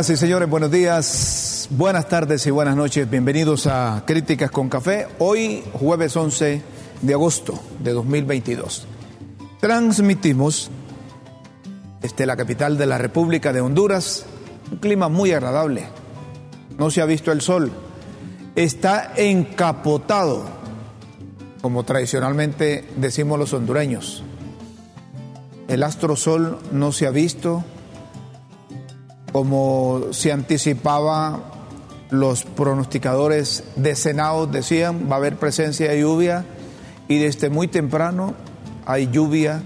[0.00, 3.08] Señores, buenos días, buenas tardes y buenas noches.
[3.08, 5.06] Bienvenidos a Críticas con Café.
[5.18, 6.62] Hoy, jueves 11
[7.02, 8.86] de agosto de 2022.
[9.60, 10.70] Transmitimos
[12.00, 14.24] desde la capital de la República de Honduras
[14.72, 15.84] un clima muy agradable.
[16.78, 17.70] No se ha visto el sol.
[18.56, 20.46] Está encapotado,
[21.60, 24.24] como tradicionalmente decimos los hondureños.
[25.68, 27.62] El astro sol no se ha visto
[29.32, 31.40] como se anticipaba,
[32.10, 36.44] los pronosticadores decenados decían, va a haber presencia de lluvia
[37.08, 38.34] y desde muy temprano
[38.84, 39.62] hay lluvia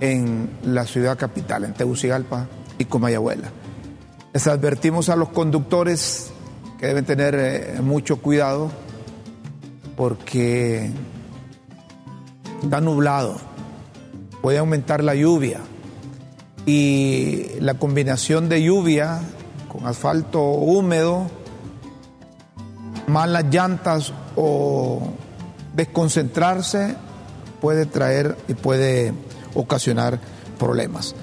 [0.00, 2.48] en la ciudad capital, en Tegucigalpa
[2.78, 3.50] y Comayagüela.
[4.32, 6.32] Les advertimos a los conductores
[6.78, 8.70] que deben tener eh, mucho cuidado
[9.96, 10.90] porque
[12.62, 13.36] está nublado,
[14.42, 15.60] puede aumentar la lluvia
[16.66, 19.20] y la combinación de lluvia
[19.68, 21.30] con asfalto húmedo,
[23.06, 25.00] malas llantas o
[25.74, 26.96] desconcentrarse
[27.60, 29.14] puede traer y puede
[29.54, 30.18] ocasionar
[30.58, 31.14] problemas.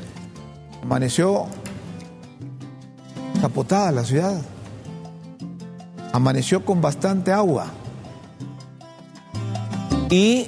[0.81, 1.47] Amaneció
[3.41, 4.41] capotada la ciudad.
[6.13, 7.67] Amaneció con bastante agua.
[10.09, 10.47] Y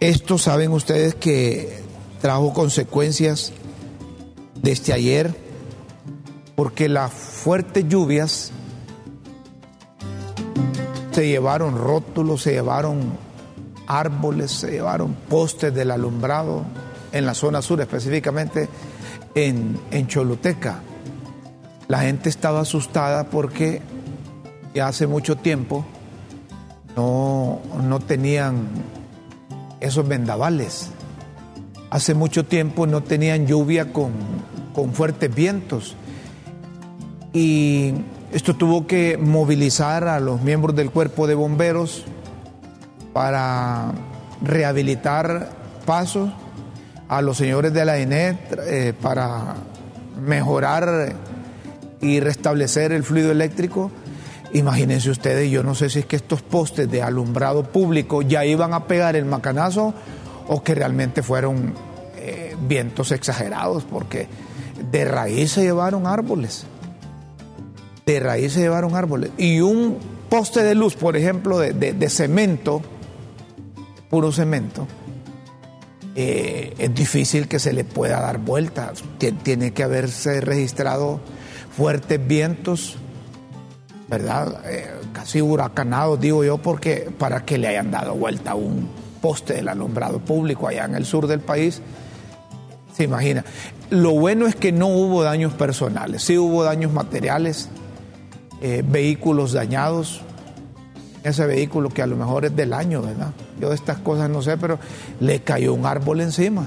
[0.00, 1.82] esto saben ustedes que
[2.22, 3.52] trajo consecuencias
[4.62, 5.34] desde ayer
[6.54, 8.50] porque las fuertes lluvias
[11.12, 13.12] se llevaron rótulos, se llevaron
[13.86, 16.64] árboles, se llevaron postes del alumbrado
[17.12, 18.68] en la zona sur, específicamente
[19.34, 20.80] en, en Choluteca.
[21.86, 23.80] La gente estaba asustada porque
[24.74, 25.84] ya hace mucho tiempo
[26.96, 28.68] no, no tenían
[29.80, 30.90] esos vendavales
[31.90, 34.12] hace mucho tiempo no tenían lluvia con,
[34.92, 35.96] fuertes vientos.
[37.32, 37.94] Y
[38.32, 42.04] esto tuvo que movilizar a los miembros del cuerpo de bomberos
[43.12, 43.92] para
[44.42, 45.50] rehabilitar
[45.84, 46.30] pasos,
[47.08, 49.56] a los señores de la ENET eh, para
[50.20, 51.14] mejorar
[52.00, 53.90] y restablecer el fluido eléctrico.
[54.52, 58.72] Imagínense ustedes, yo no sé si es que estos postes de alumbrado público ya iban
[58.74, 59.94] a pegar el macanazo
[60.48, 61.74] o que realmente fueron
[62.16, 64.26] eh, vientos exagerados, porque
[64.90, 66.64] de raíz se llevaron árboles.
[68.06, 69.30] De raíz se llevaron árboles.
[69.36, 69.98] Y un
[70.28, 72.82] poste de luz, por ejemplo, de, cemento,
[74.08, 74.86] puro cemento,
[76.14, 78.92] eh, es difícil que se le pueda dar vuelta.
[79.42, 81.20] Tiene que haberse registrado
[81.76, 82.96] fuertes vientos,
[84.08, 84.62] ¿verdad?
[84.64, 88.88] Eh, casi huracanados, digo yo, porque para que le hayan dado vuelta a un
[89.28, 91.82] poste del alumbrado público allá en el sur del país.
[92.94, 93.44] Se imagina.
[93.90, 97.68] Lo bueno es que no hubo daños personales, sí hubo daños materiales,
[98.62, 100.22] eh, vehículos dañados,
[101.24, 103.32] ese vehículo que a lo mejor es del año, ¿verdad?
[103.60, 104.78] Yo de estas cosas no sé, pero
[105.20, 106.66] le cayó un árbol encima.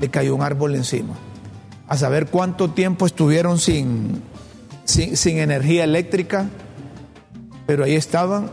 [0.00, 1.14] Le cayó un árbol encima.
[1.86, 4.20] A saber cuánto tiempo estuvieron sin,
[4.84, 6.46] sin, sin energía eléctrica,
[7.68, 8.50] pero ahí estaban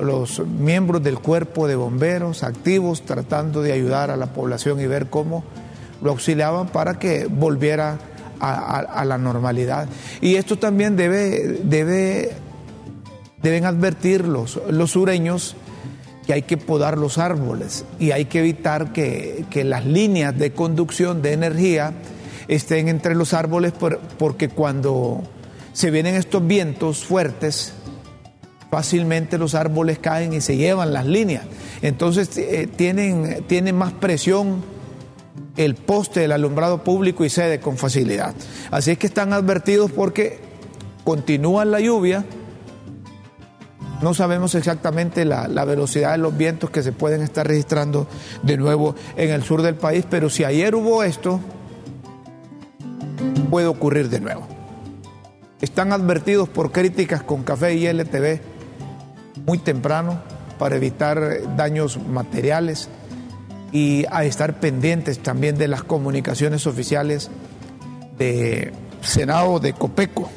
[0.00, 5.08] los miembros del cuerpo de bomberos activos tratando de ayudar a la población y ver
[5.08, 5.44] cómo
[6.02, 7.98] lo auxiliaban para que volviera
[8.40, 9.88] a, la normalidad.
[10.20, 12.32] Y esto también debe, debe,
[13.42, 15.56] deben advertir los, los sureños
[16.26, 20.52] que hay que podar los árboles y hay que evitar que, que las líneas de
[20.52, 21.94] conducción de energía
[22.48, 23.72] estén entre los árboles
[24.18, 25.22] porque cuando
[25.72, 27.72] se vienen estos vientos fuertes,
[28.70, 31.44] fácilmente los árboles caen y se llevan las líneas.
[31.82, 34.62] Entonces eh, tienen, tienen más presión
[35.56, 38.34] el poste del alumbrado público y cede con facilidad.
[38.70, 40.38] Así es que están advertidos porque
[41.04, 42.24] continúa la lluvia.
[44.02, 48.06] No sabemos exactamente la, la, velocidad de los vientos que se pueden estar registrando
[48.44, 51.40] de nuevo en el sur del país, pero si ayer hubo esto,
[53.50, 54.46] puede ocurrir de nuevo.
[55.60, 58.57] Están advertidos por críticas con Café y LTV
[59.46, 60.20] muy temprano
[60.58, 62.88] para evitar daños materiales
[63.72, 67.30] y a estar pendientes también de las comunicaciones oficiales
[68.18, 70.30] de Senado de Copeco.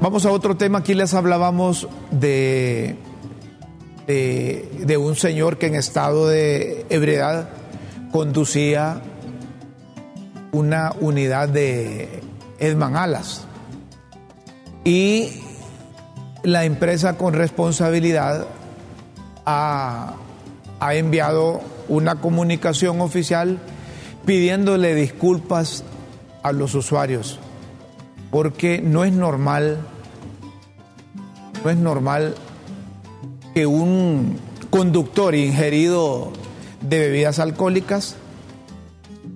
[0.00, 2.96] Vamos a otro tema, aquí les hablábamos de,
[4.06, 7.48] de, un señor que en estado de ebriedad
[8.12, 9.00] conducía
[10.52, 12.20] una unidad de
[12.58, 13.46] Edman Alas
[14.84, 15.43] y
[16.44, 18.46] la empresa con responsabilidad
[19.46, 20.14] ha,
[20.92, 23.58] enviado una comunicación oficial
[24.26, 25.82] pidiéndole disculpas
[26.42, 27.38] a los usuarios,
[28.30, 29.78] porque no es normal,
[31.64, 32.34] no es normal
[33.54, 34.38] que un
[34.68, 36.30] conductor ingerido
[36.82, 38.16] de bebidas alcohólicas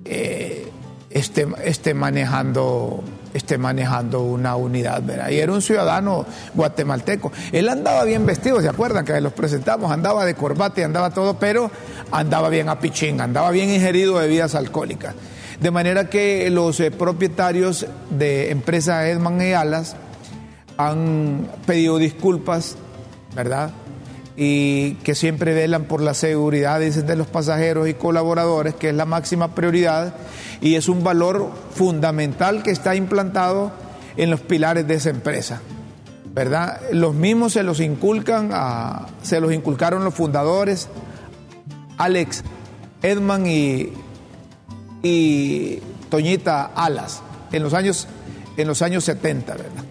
[0.05, 0.70] eh,
[1.08, 3.02] esté, esté, manejando
[3.34, 5.30] esté manejando una unidad, ¿verdad?
[5.30, 7.32] Y era un ciudadano guatemalteco.
[7.52, 9.04] Él andaba bien vestido, ¿se acuerdan?
[9.04, 11.70] Que los presentamos, andaba de corbata y andaba todo, pero
[12.10, 15.14] andaba bien a pichín, andaba bien ingerido de bebidas alcohólicas.
[15.60, 19.96] De manera que los eh, propietarios de empresa Edman y Alas
[20.76, 22.76] han pedido disculpas,
[23.34, 23.70] ¿verdad?
[24.40, 29.05] Y que siempre velan por la seguridad de los pasajeros y colaboradores, que es la
[29.05, 30.14] máxima prioridad
[30.61, 33.73] y es un valor fundamental que está implantado
[34.17, 35.61] en los pilares de esa empresa.
[36.32, 36.81] ¿Verdad?
[36.93, 38.50] Los mismos se los inculcan
[39.23, 40.88] se los inculcaron los fundadores
[41.96, 42.44] Alex
[43.02, 43.93] Edman y,
[45.02, 45.81] y
[46.11, 48.06] Toñita Alas en los años
[48.56, 49.88] en los años 70, ¿verdad?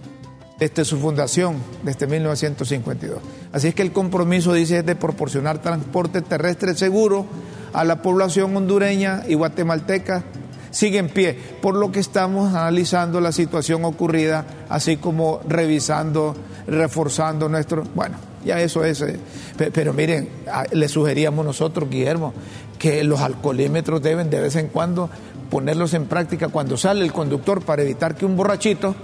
[0.59, 3.19] Desde su fundación, desde 1952.
[3.51, 7.27] Así es que el compromiso dice es de proporcionar transporte terrestre seguro
[7.73, 10.23] a la población hondureña y guatemalteca
[10.71, 16.35] sigue en pie, por lo que estamos analizando la situación ocurrida, así como revisando,
[16.67, 17.83] reforzando nuestro...
[17.95, 19.01] Bueno, ya eso es...
[19.01, 19.19] Eh,
[19.73, 20.29] pero miren,
[20.71, 22.33] le sugeríamos nosotros, Guillermo,
[22.77, 25.09] que los alcoholímetros deben de vez en cuando
[25.49, 28.95] ponerlos en práctica cuando sale el conductor para evitar que un borrachito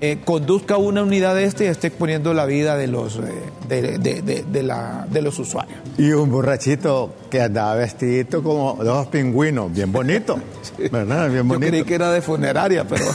[0.00, 3.20] eh, conduzca una unidad de este y esté exponiendo la vida de los, eh,
[3.68, 5.78] de, la, de los usuarios.
[5.96, 10.38] Y un borrachito que andaba vestido como dos pingüinos, bien bonito,
[10.92, 11.30] ¿verdad?
[11.30, 11.66] Bien bonito.
[11.66, 13.06] Yo creí que era de funeraria, pero,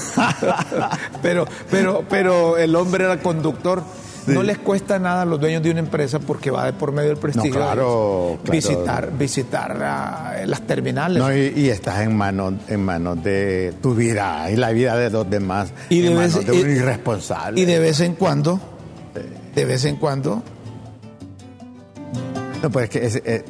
[1.22, 3.82] pero, pero, pero el hombre era conductor.
[4.28, 7.10] No les cuesta nada a los dueños de una empresa porque va de por medio
[7.10, 11.22] del prestigio visitar, visitar ah, las terminales.
[11.22, 15.30] No, y, estás en manos en manos de tu vida y la vida de los
[15.30, 15.74] demás.
[15.90, 17.60] Y de, vez, de un irresponsable.
[17.60, 18.60] Y de vez en cuando,
[19.56, 20.44] de vez en cuando.
[22.62, 22.90] No, pues es
[23.22, 23.44] que es,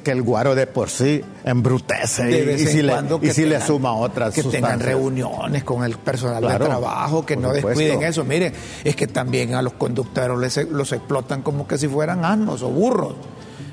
[0.00, 4.34] que el guaro de por sí embrutece y, si, le, y si le suma otras
[4.34, 8.52] que tengan reuniones con el personal de trabajo que no descuiden eso miren
[8.84, 13.14] es que también a los conductores los explotan como que si fueran asnos o burros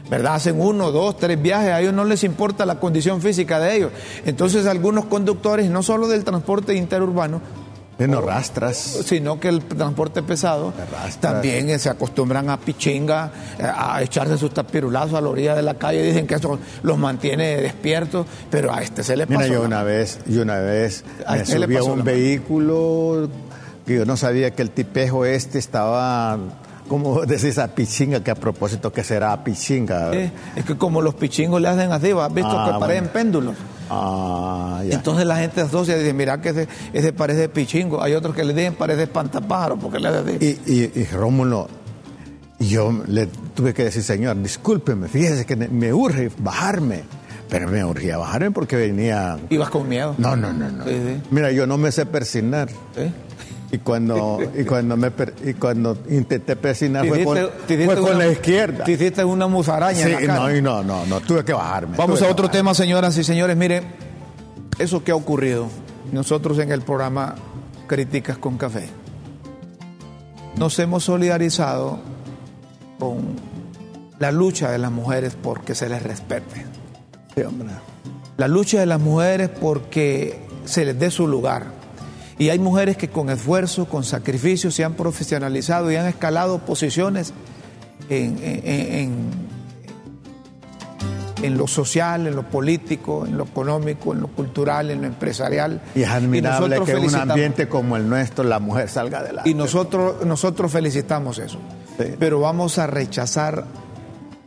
[0.09, 0.35] ¿verdad?
[0.35, 3.91] Hacen uno, dos, tres viajes, a ellos no les importa la condición física de ellos.
[4.25, 7.41] Entonces algunos conductores, no solo del transporte interurbano,
[8.05, 8.77] no rastras.
[8.77, 10.73] Sino que el transporte pesado
[11.19, 15.63] también eh, se acostumbran a pichinga, eh, a echarse sus tapirulazos a la orilla de
[15.63, 16.03] la calle.
[16.03, 19.39] Dicen que eso los mantiene despiertos, pero a este se le pasa.
[19.39, 23.29] Mira, yo una vez, yo una vez me este subí a un vehículo
[23.85, 26.37] que yo no sabía que el tipejo este estaba
[26.87, 30.11] como decís a pichinga, que a propósito que será pichinga.
[30.13, 33.55] es que como los pichingos le hacen así, ¿has visto ah, que parecen péndulos?
[33.89, 38.01] Ah, Entonces la gente asocia y dice, mira que ese, ese parece pichingo.
[38.01, 41.67] Hay otros que le dicen parece espantapájaro porque le y, y, y Rómulo,
[42.59, 47.03] yo le tuve que decir, señor, discúlpeme, fíjese que me urge bajarme.
[47.49, 49.37] Pero me urgía bajarme porque venía...
[49.49, 50.15] ¿Ibas con miedo?
[50.17, 50.69] No, no, no.
[50.69, 50.83] no.
[51.31, 52.67] Mira, yo no me sé persignar.
[53.69, 55.11] Y cuando, y cuando, me,
[55.43, 58.85] y cuando intenté persignar fue, con, fue con la izquierda.
[58.85, 61.97] Te hiciste una musaraña sí, No, no, no, no, tuve que bajarme.
[61.97, 63.57] Vamos a otro tema, señoras y señores.
[63.57, 63.83] Mire,
[64.79, 65.67] eso que ha ocurrido,
[66.13, 67.35] nosotros en el programa
[67.87, 68.87] Críticas con Café,
[70.57, 71.99] nos hemos solidarizado
[72.99, 73.35] con
[74.17, 76.65] la lucha de las mujeres porque se les respete.
[77.35, 77.67] Sí, hombre.
[78.37, 81.76] La lucha de las mujeres porque se les dé su lugar
[82.39, 87.33] y hay mujeres que con esfuerzo, con sacrificio, se han profesionalizado y han escalado posiciones
[88.09, 88.37] en,
[91.41, 95.81] en, lo social, en lo político, en lo económico, en lo cultural, en lo empresarial.
[95.95, 99.49] Y es admirable que en un ambiente como el nuestro la mujer salga adelante.
[99.49, 101.57] Y nosotros, nosotros felicitamos eso.
[102.19, 103.65] Pero vamos a rechazar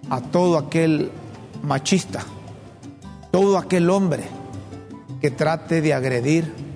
[0.08, 1.10] a todo aquel
[1.62, 2.20] machista,
[3.32, 4.22] todo aquel hombre
[5.20, 6.69] que trate de agredir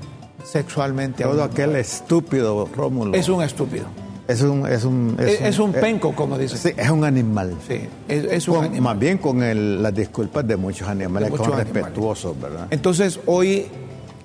[0.44, 3.14] sexualmente Todo aquel estúpido, Rómulo.
[3.14, 3.86] Es un estúpido.
[4.26, 6.56] Es un, es un, es, un, penco, como dice.
[6.56, 7.54] Sí, es un animal.
[7.68, 8.80] Sí, es, un animal.
[8.80, 12.68] Más bien con el, las disculpas de muchos animales, con respetuosos, ¿verdad?
[12.70, 13.66] Entonces, hoy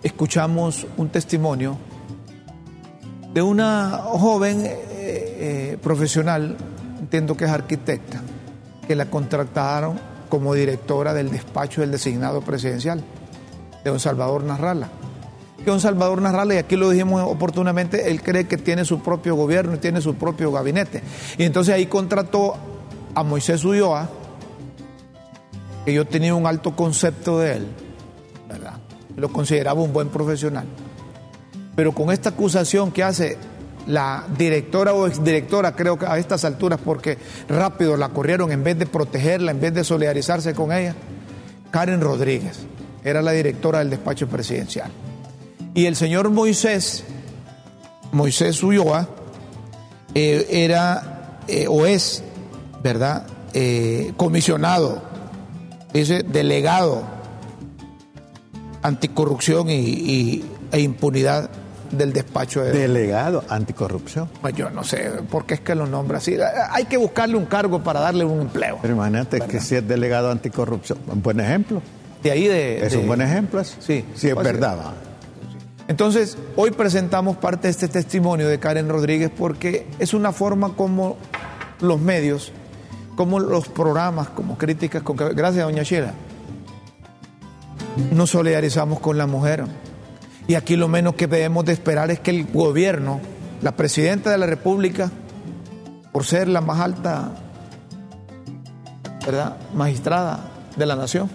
[0.01, 1.77] escuchamos un testimonio
[3.33, 6.55] de una joven eh, eh, profesional,
[6.97, 8.21] entiendo que es arquitecta,
[8.87, 9.99] que la contrataron
[10.29, 13.03] como directora del despacho del designado presidencial,
[13.83, 14.89] de don Salvador Narrala
[15.59, 19.35] que don Salvador Narrala, y aquí lo dijimos oportunamente, él cree que tiene su propio
[19.35, 21.01] gobierno y tiene su propio gabinete.
[21.37, 22.55] Y entonces ahí contrató
[23.15, 24.09] a Moisés Ulloa,
[25.85, 27.67] que yo tenía un alto concepto de él,
[28.47, 28.73] ¿verdad?
[29.19, 30.65] lo consideraba un buen profesional.
[31.75, 33.37] Pero con esta acusación que hace
[33.87, 38.77] la directora o exdirectora, creo que a estas alturas, porque rápido la corrieron en vez
[38.77, 40.95] de protegerla, en vez de solidarizarse con ella,
[41.71, 42.59] Karen Rodríguez
[43.03, 44.91] era la directora del despacho presidencial.
[45.79, 47.05] Y el señor Moisés,
[48.11, 49.07] Moisés Ulloa,
[50.13, 52.21] eh, era eh, o es,
[52.83, 53.25] ¿verdad?
[53.53, 55.01] Eh, comisionado,
[55.93, 57.03] dice delegado
[58.81, 61.49] anticorrupción y, e impunidad
[61.91, 62.73] del despacho de...
[62.73, 64.29] Delegado anticorrupción.
[64.41, 66.35] Pues yo no sé por qué es que lo nombra así.
[66.71, 68.79] Hay que buscarle un cargo para darle un empleo.
[68.81, 71.81] Pero imagínate que si es delegado anticorrupción, un buen ejemplo.
[72.21, 72.85] De ahí de...
[72.85, 73.63] Es un buen ejemplo.
[73.63, 74.03] Sí.
[74.13, 74.93] Si es verdad.
[75.89, 81.17] Entonces, hoy presentamos parte de este testimonio de Karen Rodríguez porque es una forma como
[81.81, 82.51] los medios,
[83.15, 85.17] como los programas, como críticas, con...
[85.17, 86.13] gracias doña Sheila,
[88.11, 89.65] nos solidarizamos con la mujer.
[90.47, 93.19] Y aquí lo menos que debemos de esperar es que el gobierno,
[93.63, 95.09] la presidenta de la República,
[96.11, 97.31] por ser la más alta
[99.25, 99.57] ¿verdad?
[99.73, 101.31] magistrada de la nación,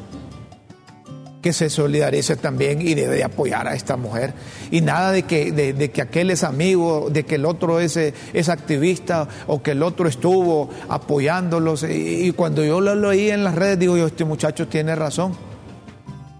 [1.44, 4.32] que se solidarice también y debe de apoyar a esta mujer.
[4.70, 8.48] Y nada de que, de, que aquel es amigo, de que el otro es, es
[8.48, 11.82] activista o que el otro estuvo apoyándolos.
[11.82, 15.36] Y, cuando yo lo leí en las redes, digo yo, este muchacho tiene razón.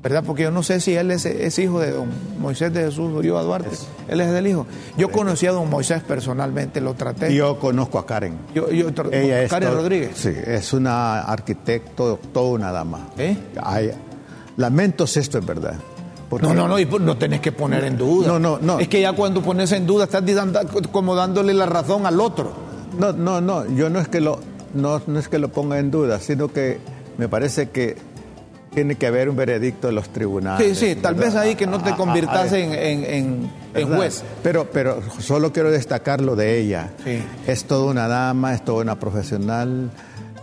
[0.02, 0.24] ¿Verdad?
[0.26, 2.08] Porque yo no sé si él es, hijo de don
[2.38, 3.76] Moisés de Jesús Uribe Duarte.
[4.08, 4.66] él es del hijo.
[4.96, 7.34] Yo conocí a don Moisés personalmente, lo traté.
[7.34, 8.38] Yo conozco a Karen.
[8.54, 10.12] Yo, Ella es Karen Rodríguez.
[10.14, 13.08] Sí, es una arquitecto, todo una dama.
[13.18, 13.36] ¿Eh?
[14.56, 15.74] Lamento si esto es verdad.
[16.30, 18.26] No, no, no, y no tenés que poner en duda.
[18.26, 18.78] No, no, no.
[18.80, 20.22] Es que ya cuando pones en duda estás
[20.90, 22.52] como dándole la razón al otro.
[22.98, 24.40] No, no, no, yo no es que lo,
[24.72, 26.78] no, no es que lo ponga en duda, sino que
[27.18, 27.96] me parece que
[28.72, 30.76] tiene que haber un veredicto de los tribunales.
[30.76, 34.24] Sí, sí, tal vez ahí que no te convirtas en, en, en, juez.
[34.42, 36.90] Pero, pero solo quiero destacar lo de ella.
[37.04, 37.22] Sí.
[37.46, 39.90] Es toda una dama, es toda una profesional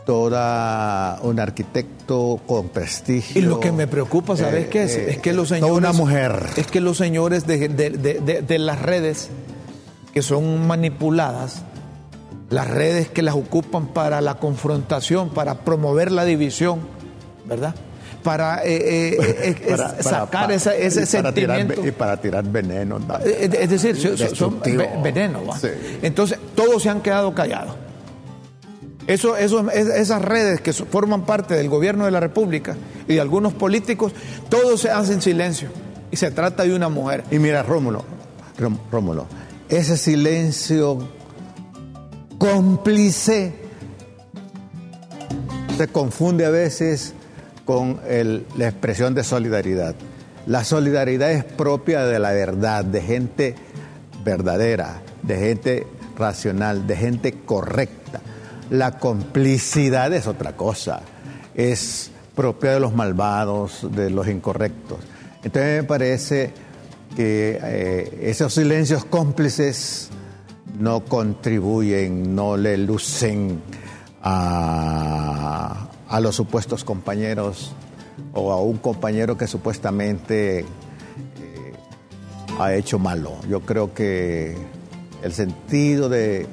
[0.06, 3.42] toda un arquitecto con prestigio.
[3.42, 4.96] Y lo que me preocupa, ¿sabes qué es?
[4.96, 5.76] es que los señores.
[5.76, 6.48] una mujer.
[6.56, 9.30] Es que los señores de, de, las redes
[10.14, 11.64] que son manipuladas,
[12.50, 16.80] las redes que las ocupan para la confrontación, para promover la división,
[17.46, 17.76] ¿verdad?
[18.24, 21.86] Para, eh, eh, eh, sacar ese, sentimiento.
[21.86, 23.00] y para tirar veneno.
[23.24, 23.98] Es, decir,
[24.36, 24.60] son,
[25.02, 25.42] veneno.
[26.04, 27.76] Entonces, todos se han quedado callados.
[29.08, 32.76] Eso, esas redes que forman parte del gobierno de la República
[33.08, 34.14] y de algunos políticos,
[34.50, 35.70] todos se hacen silencio.
[36.12, 37.24] Y se trata de una mujer.
[37.32, 38.04] Y mira, Rómulo,
[38.92, 39.28] Rómulo,
[39.70, 41.00] ese silencio
[42.38, 43.54] cómplice
[45.78, 47.14] se confunde a veces
[47.66, 48.00] con
[48.58, 49.96] la expresión de solidaridad.
[50.46, 53.56] La solidaridad es propia de la verdad, de gente
[54.24, 58.22] verdadera, de gente racional, de gente correcta.
[58.72, 61.02] La complicidad es otra cosa,
[61.54, 65.00] es propia de los malvados, de los incorrectos.
[65.44, 66.54] Entonces me parece
[67.14, 70.10] que eh, esos silencios cómplices
[70.80, 73.62] no contribuyen, no le lucen
[74.24, 75.90] a,
[76.22, 77.74] los supuestos compañeros
[78.34, 80.66] o a un compañero que supuestamente eh,
[82.58, 83.34] ha hecho malo.
[83.50, 84.56] Yo creo que
[85.24, 86.48] el sentido de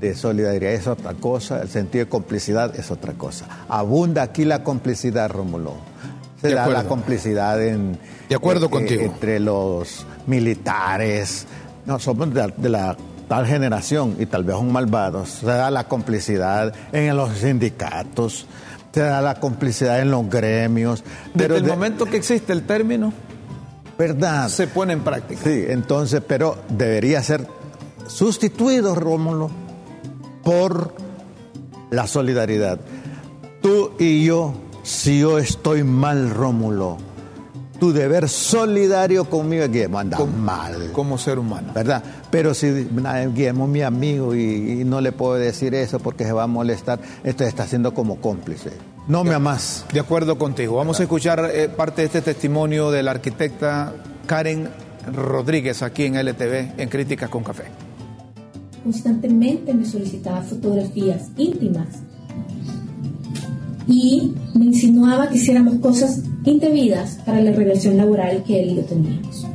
[0.00, 3.46] de solidaridad es otra cosa, el sentido de complicidad es otra cosa.
[3.68, 5.74] Abunda aquí la complicidad, Rómulo.
[6.40, 9.02] Se da la complicidad en, de acuerdo eh, contigo.
[9.02, 11.46] entre los militares.
[11.84, 15.30] No, somos de, la tal generación y tal vez son malvados.
[15.30, 18.46] Se da la complicidad en los sindicatos,
[18.92, 21.02] se da la complicidad en los gremios.
[21.34, 23.12] Desde el momento que existe el término,
[23.98, 24.48] ¿verdad?
[24.48, 25.40] Se pone en práctica.
[25.42, 27.48] Sí, entonces, pero debería ser
[28.06, 29.67] sustituido, Rómulo
[30.48, 30.94] por
[31.90, 32.80] la solidaridad.
[33.60, 36.96] Tú y yo, si yo estoy mal, Rómulo,
[37.78, 40.90] tu deber solidario conmigo es Guillermo, anda mal.
[40.92, 41.72] Como ser humano.
[41.74, 42.02] ¿Verdad?
[42.30, 46.44] Pero si Guillermo es mi amigo y, no le puedo decir eso porque se va
[46.44, 48.70] a molestar, esto está siendo como cómplice.
[49.06, 49.84] No me amas.
[49.92, 50.76] De acuerdo contigo.
[50.76, 53.92] Vamos a escuchar eh, parte de este testimonio de la arquitecta
[54.24, 54.70] Karen
[55.14, 57.64] Rodríguez aquí en LTV, en Críticas con Café
[58.88, 61.88] constantemente me solicitaba fotografías íntimas
[63.86, 68.84] y me insinuaba que hiciéramos cosas indebidas para la relación laboral que él y yo
[68.84, 69.46] teníamos.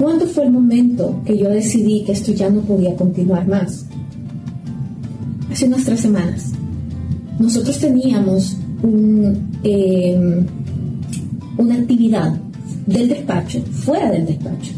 [0.00, 3.86] ¿Cuándo fue el momento que yo decidí que esto ya no podía continuar más?
[5.52, 6.50] Hace unas tres semanas.
[7.38, 8.56] Nosotros teníamos
[9.62, 10.44] eh,
[11.56, 12.36] una actividad
[12.86, 14.72] del despacho, fuera del despacho.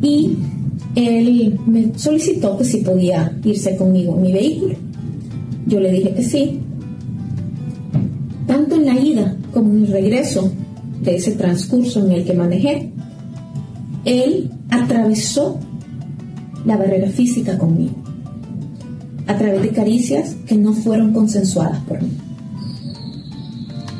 [0.00, 0.36] Y
[0.94, 4.74] él me solicitó que si podía irse conmigo en mi vehículo.
[5.66, 6.60] Yo le dije que sí.
[8.46, 10.52] Tanto en la ida como en el regreso
[11.02, 12.92] de ese transcurso en el que manejé,
[14.04, 15.58] él atravesó
[16.64, 17.94] la barrera física conmigo,
[19.26, 22.10] a través de caricias que no fueron consensuadas por mí.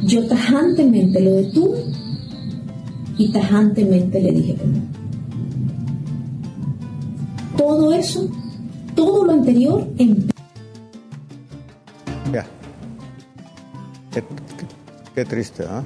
[0.04, 1.84] Yo tajantemente lo detuve
[3.16, 4.93] y tajantemente le dije que no.
[7.66, 8.28] Todo eso,
[8.94, 10.28] todo lo anterior en
[12.30, 12.44] Ya.
[14.12, 14.66] Qué, qué-
[15.14, 15.82] qué triste, ¿ah?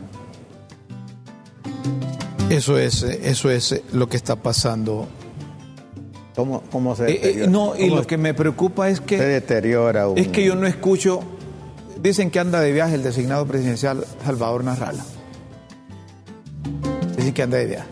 [2.50, 5.06] Eso es, eso es lo que está pasando.
[6.34, 7.50] ¿Cómo, cómo se Eh, eh, deteriora?
[7.52, 10.56] no, y ¿Cómo lo que me preocupa es se que deteriora un- es que yo
[10.56, 11.20] no escucho.
[12.02, 15.04] Dicen que anda de viaje el designado presidencial Salvador Narrala.
[17.16, 17.88] Dicen que anda de viaje.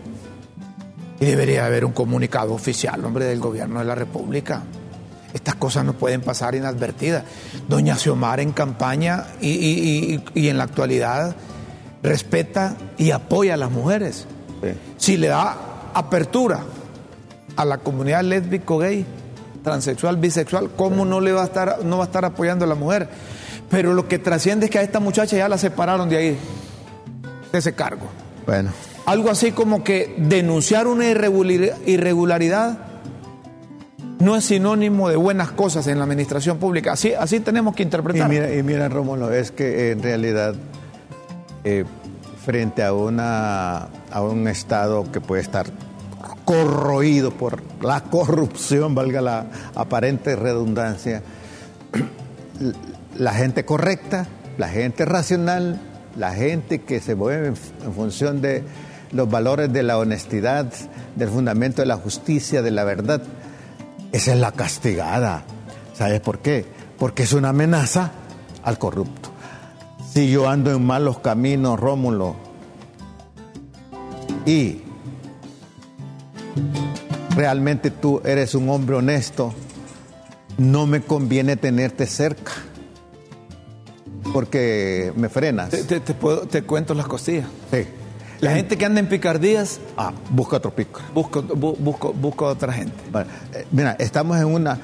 [1.19, 4.61] Y debería haber un comunicado oficial, hombre, del gobierno de la República.
[5.33, 7.23] Estas cosas no pueden pasar inadvertidas.
[7.67, 11.35] Doña Xiomara en campaña y, y- y- y en la actualidad
[12.03, 14.25] respeta y apoya a las mujeres.
[14.61, 14.69] Sí.
[14.97, 15.57] Si le da
[15.93, 16.61] apertura
[17.55, 19.05] a la comunidad lésbico, gay,
[19.63, 22.75] transexual, bisexual, ¿cómo no le va a estar, no va a estar apoyando a la
[22.75, 23.09] mujer?
[23.69, 26.37] Pero lo que trasciende es que a esta muchacha ya la separaron de ahí,
[27.51, 28.05] de ese cargo.
[28.45, 28.69] Bueno,
[29.07, 32.77] Algo así como que denunciar una irregular- irregularidad
[34.19, 36.91] no es sinónimo de buenas cosas en la administración pública.
[36.91, 38.27] Así, así tenemos que y interpretar.
[38.29, 40.55] mira, y mira, Rómulo, es que en realidad,
[41.63, 41.85] eh,
[42.45, 45.67] frente a, una, a un Estado que puede estar
[46.45, 51.21] corroído por la corrupción, valga la aparente redundancia,
[53.17, 54.27] la gente correcta,
[54.57, 55.79] la gente racional,
[56.15, 58.63] la gente que se mueve en función de
[59.11, 60.71] los valores de la honestidad,
[61.15, 63.21] del fundamento de la justicia, de la verdad,
[64.11, 65.43] esa es la castigada.
[65.93, 66.65] ¿Sabes por qué?
[66.97, 68.11] Porque es una amenaza
[68.63, 69.29] al corrupto.
[70.13, 72.35] Si yo ando en malos caminos, Rómulo,
[74.45, 74.81] y
[77.35, 79.53] realmente tú eres un hombre honesto,
[80.57, 82.53] no me conviene tenerte cerca,
[84.33, 85.69] porque me frenas.
[85.69, 87.47] Te, te- te puedo- te cuento las costillas.
[87.71, 87.85] Sí.
[88.39, 91.01] La gente que anda en picardías, Ah, busca otro pico.
[91.13, 92.93] busco, bu- busco, busco otra gente.
[93.11, 94.77] Bueno, eh, mira, estamos en una,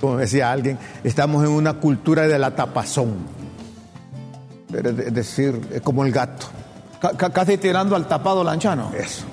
[0.00, 3.14] como decía alguien, estamos en una cultura de la tapazón.
[4.72, 6.46] Es decir, es como el gato.
[7.00, 8.92] Ca- ca- casi tirando al tapado lanchano.
[8.96, 9.24] Eso.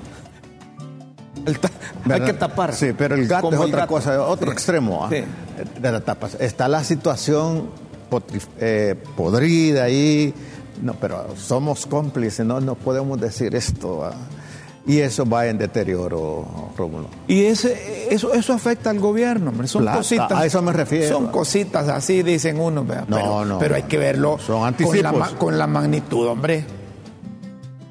[1.61, 2.73] Ta- hay que tapar.
[2.73, 3.93] Sí, pero el gato Como es otra gato.
[3.93, 4.53] cosa, otro Sí.
[4.53, 5.09] extremo ¿ah?
[5.09, 5.23] Sí.
[5.81, 6.35] de la tapas.
[6.39, 7.69] Está la situación
[8.59, 10.33] eh, podrida ahí,
[10.81, 14.09] no, pero somos cómplices, no, no podemos decir esto.
[14.85, 16.45] Y eso va en deterioro,
[16.77, 17.09] Rómulo.
[17.27, 19.67] Y ese, eso, eso afecta al gobierno, hombre.
[19.67, 20.31] Son cositas.
[20.31, 21.09] a eso me refiero.
[21.09, 22.85] Son cositas así, dicen uno.
[22.85, 26.63] No, pero, no, pero hay que verlo son con la, con magnitud, hombre.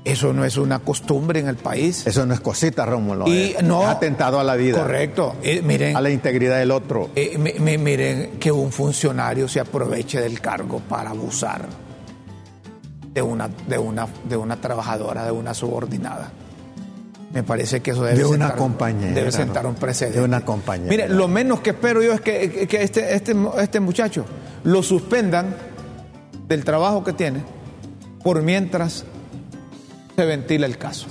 [0.04, 2.06] Eso no es una costumbre en el país.
[2.06, 3.26] Eso no es cosita, Rómulo.
[3.26, 5.34] Y es, no- es atentado a la vida, Correcto.
[5.42, 7.10] Eh, miren, a la integridad del otro.
[7.16, 11.66] eh, mi- mi- miren que un funcionario se aproveche del cargo para abusar
[13.16, 16.30] de una, de una, de una trabajadora, de una subordinada.
[17.32, 20.18] Me parece que eso debe De una sentar, compañera, debe sentar un precedente.
[20.18, 20.90] De una compañera.
[20.90, 24.26] Mire, lo menos que espero yo es que, que este, este, este muchacho
[24.64, 25.56] lo suspendan
[26.46, 27.40] del trabajo que tiene
[28.22, 29.04] por mientras
[30.14, 31.06] se ventila el caso.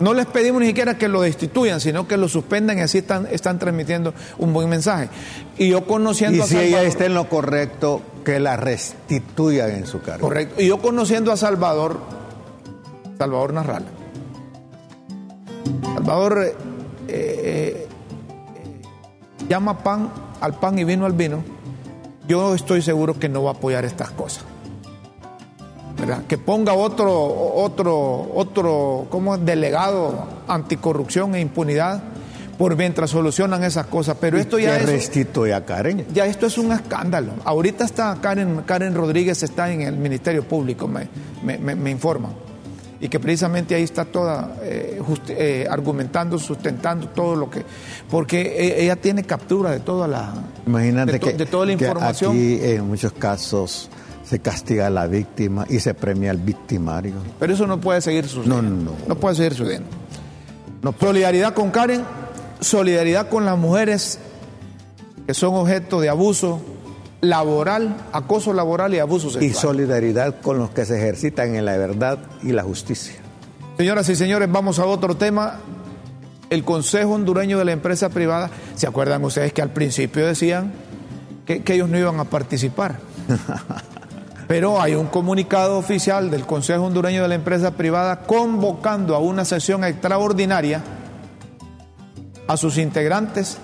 [0.00, 3.26] No les pedimos ni siquiera que lo destituyan, sino que lo suspendan y así están,
[3.30, 5.08] están transmitiendo un buen mensaje.
[5.56, 9.70] Y yo conociendo Y a si ella Salvador- está en lo correcto, que la restituyan
[9.70, 10.28] en su cargo.
[10.28, 10.60] Correcto.
[10.60, 11.98] Y yo conociendo a Salvador,
[13.16, 13.86] Salvador Narrala.
[15.94, 16.54] Salvador eh,
[17.08, 17.88] eh, eh,
[19.48, 20.12] llama pan
[20.42, 21.42] al pan y vino al vino.
[22.26, 24.44] Yo estoy seguro que no va a apoyar estas cosas.
[25.98, 26.24] ¿Verdad?
[26.26, 27.10] Que ponga otro,
[27.54, 32.02] otro, otro, como delegado anticorrupción e impunidad
[32.58, 34.16] por mientras solucionan esas cosas.
[34.20, 36.04] Pero esto ya es restituye a Karen.
[36.12, 37.32] ya esto es un escándalo.
[37.44, 41.08] Ahorita está Karen, Karen Rodríguez está en el Ministerio Público, me,
[41.42, 42.32] me, me- me informan.
[43.00, 47.64] Y que precisamente ahí está toda eh, eh, argumentando, sustentando todo lo que.
[48.10, 50.34] Porque e- ella tiene captura de toda la.
[50.66, 52.32] Imagínate de, to- que, de toda la información.
[52.32, 53.88] aquí en muchos casos
[54.24, 57.14] se castiga a la víctima y se premia al victimario.
[57.38, 58.62] Pero eso no puede seguir sucediendo.
[58.62, 58.92] No, no.
[59.06, 59.86] No puede seguir sucediendo.
[61.00, 62.02] solidaridad con Karen,
[62.60, 64.18] solidaridad con las mujeres
[65.26, 66.60] que son objeto de abuso
[67.20, 69.54] laboral, acoso laboral y abuso Y sexual.
[69.74, 73.16] solidaridad con los que se ejercitan en la verdad y la justicia.
[73.76, 75.60] Señoras y señores, vamos a otro tema.
[76.50, 80.72] El Consejo Hondureño de la Empresa Privada, ¿se acuerdan ustedes que al principio decían
[81.44, 82.98] que, que ellos no iban a participar?
[84.48, 89.44] Pero hay un comunicado oficial del Consejo Hondureño de la Empresa Privada convocando a una
[89.44, 90.82] sesión extraordinaria
[92.48, 93.58] a sus integrantes,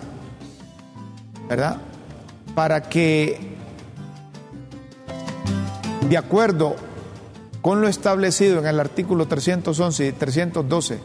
[1.48, 1.78] ¿verdad?
[2.54, 3.56] Para que,
[6.08, 6.76] de acuerdo
[7.62, 10.98] con lo establecido en el artículo 311 y 312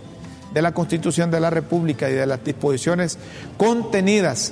[0.53, 3.17] de la Constitución de la República y de las disposiciones
[3.57, 4.51] contenidas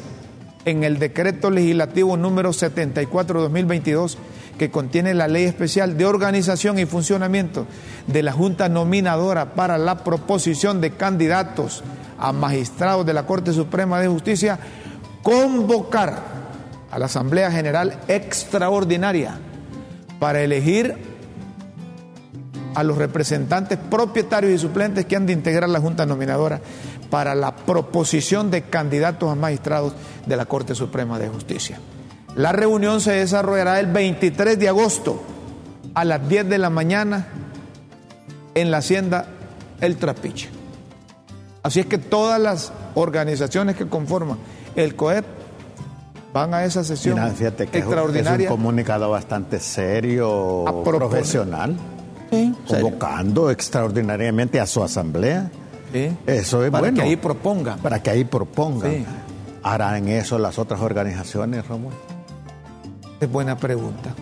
[0.63, 4.15] en el decreto legislativo número 74-2022
[4.57, 7.67] que contiene la ley especial de organización y funcionamiento
[8.07, 11.83] de la Junta Nominadora para la proposición de candidatos
[12.17, 14.59] a magistrados de la Corte Suprema de Justicia,
[15.21, 16.23] convocar
[16.89, 19.37] a la Asamblea General Extraordinaria
[20.19, 20.97] para elegir
[22.73, 26.61] a los representantes propietarios y suplentes que han de integrar la Junta Nominadora
[27.09, 29.93] para la proposición de candidatos a magistrados
[30.25, 31.79] de la Corte Suprema de Justicia.
[32.37, 35.21] La reunión se desarrollará el 23 de agosto
[35.95, 37.27] a las 10 de la mañana
[38.53, 39.25] en la hacienda
[39.81, 40.49] El Trapiche.
[41.63, 44.37] Así es que todas las organizaciones que conforman
[44.75, 45.25] el COEP
[46.31, 48.45] van a esa sesión Mira, fíjate que extraordinaria.
[48.45, 51.75] Es un comunicado bastante serio, profesional,
[52.29, 52.83] Sí, serio.
[52.83, 55.49] convocando extraordinariamente a su asamblea.
[55.91, 56.15] Sí.
[56.27, 56.97] Eso es para bueno.
[57.01, 57.79] que ahí propongan.
[57.79, 58.91] para que ahí propongan.
[58.91, 59.05] Sí.
[59.63, 61.93] ¿Harán eso las otras organizaciones, Ramón?
[63.19, 64.13] Es buena pregunta.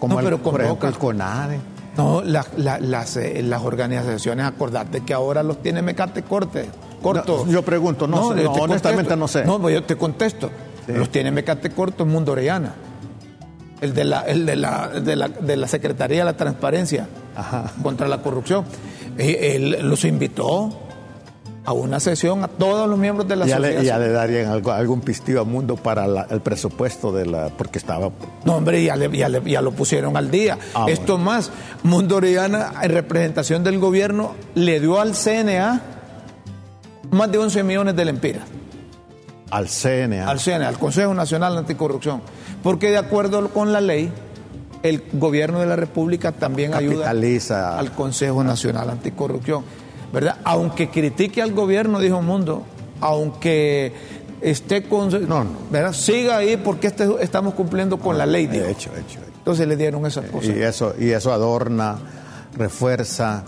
[0.00, 1.60] Como No, el- pero por ejemplo, el CONADE.
[1.96, 6.68] No, la- la- las, eh, las organizaciones, acordate que ahora los tiene Mecate corte,
[7.00, 7.44] corto.
[7.46, 9.16] No, yo pregunto, no sé, no, te honestamente contesto.
[9.16, 9.44] no sé.
[9.44, 10.50] No, pues yo te contesto.
[10.86, 10.92] Sí.
[10.92, 12.74] Los tiene Mecate corto Mundo Orellana.
[13.80, 17.70] El de la, el de la, de la, de la Secretaría de la Transparencia Ajá.
[17.82, 18.64] contra la corrupción.
[19.16, 20.80] Eh, Él los invitó
[21.66, 23.80] a una sesión a todos los miembros de la Ya sociedad.
[23.80, 27.48] le, ya le darían algo, algún pistillo a Mundo para la- el presupuesto de la.
[27.48, 28.10] porque estaba.
[28.44, 30.58] No, hombre, ya, le- ya, le- ya lo pusieron al día.
[30.74, 31.50] Ah, Esto más,
[31.82, 35.80] Mundo Orellana, en representación del gobierno, le dio al CNA
[37.10, 38.42] más de 11 millones de lempiras.
[39.50, 40.28] al CNA.
[40.28, 42.22] Al CNA, al Consejo Nacional Anticorrupción.
[42.62, 44.10] Porque de acuerdo con la ley,
[44.82, 47.68] el gobierno de la República también Capitaliza.
[47.68, 49.64] ayuda al Consejo Nacional Anticorrupción.
[50.14, 50.36] ¿Verdad?
[50.44, 52.62] Aunque critique al gobierno, dijo Mundo,
[53.00, 53.92] aunque
[54.40, 55.10] esté con.
[55.28, 55.50] No, no.
[55.70, 55.92] ¿verdad?
[55.92, 58.46] Siga ahí porque este- estamos cumpliendo con la ley.
[58.46, 58.64] dijo.
[58.64, 59.20] hecho, hecho, hecho.
[59.38, 60.56] Entonces le dieron esas cosas.
[60.56, 61.98] Y eso, y eso adorna,
[62.56, 63.44] refuerza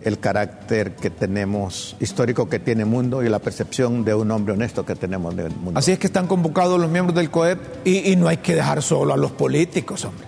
[0.00, 4.84] el carácter que tenemos, histórico que tiene Mundo y la percepción de un hombre honesto
[4.86, 5.78] que tenemos del mundo.
[5.78, 8.82] Así es que están convocados los miembros del COEP y, y no hay que dejar
[8.82, 10.26] solo a los políticos, hombre.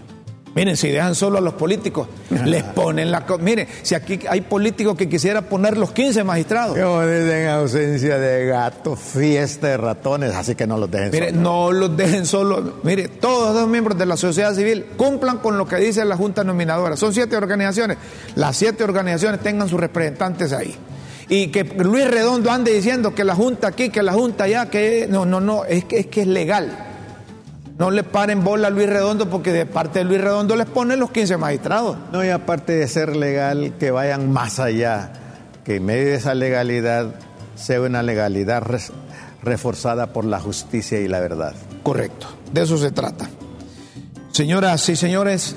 [0.58, 2.08] Miren, si dejan solo a los políticos,
[2.44, 3.24] les ponen la...
[3.40, 6.76] Miren, si aquí hay políticos que quisiera poner los 15 magistrados.
[6.76, 11.42] Como dicen, ausencia de gatos, fiesta de ratones, así que no los dejen Mire, solos.
[11.42, 12.72] no los dejen solo.
[12.82, 16.42] Mire, todos los miembros de la sociedad civil cumplan con lo que dice la Junta
[16.42, 16.96] Nominadora.
[16.96, 17.96] Son siete organizaciones.
[18.34, 20.74] Las siete organizaciones tengan sus representantes ahí.
[21.28, 25.06] Y que Luis Redondo ande diciendo que la Junta aquí, que la Junta allá, que
[25.08, 26.87] no, no, no, es que es, que es legal.
[27.78, 30.98] No le paren bola a Luis Redondo porque de parte de Luis Redondo les ponen
[30.98, 31.96] los 15 magistrados.
[32.12, 35.12] No, y aparte de ser legal, que vayan más allá,
[35.64, 37.14] que en medio de esa legalidad
[37.54, 38.92] sea una legalidad res-
[39.42, 41.54] reforzada por la justicia y la verdad.
[41.84, 43.28] Correcto, de eso se trata.
[44.32, 45.54] Señoras y señores,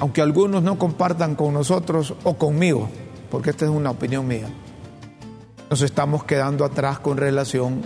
[0.00, 2.88] aunque algunos no compartan con nosotros o conmigo,
[3.30, 4.48] porque esta es una opinión mía,
[5.70, 7.82] nos estamos quedando atrás con relación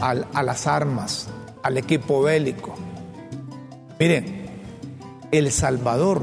[0.00, 1.28] al- a las armas,
[1.62, 2.74] al equipo bélico.
[3.98, 4.44] Miren,
[5.30, 6.22] El Salvador,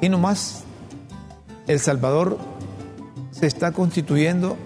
[0.00, 0.64] y no más,
[1.66, 2.38] El Salvador
[3.30, 4.56] se está constituyendo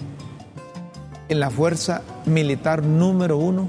[1.28, 3.68] en la fuerza militar número uno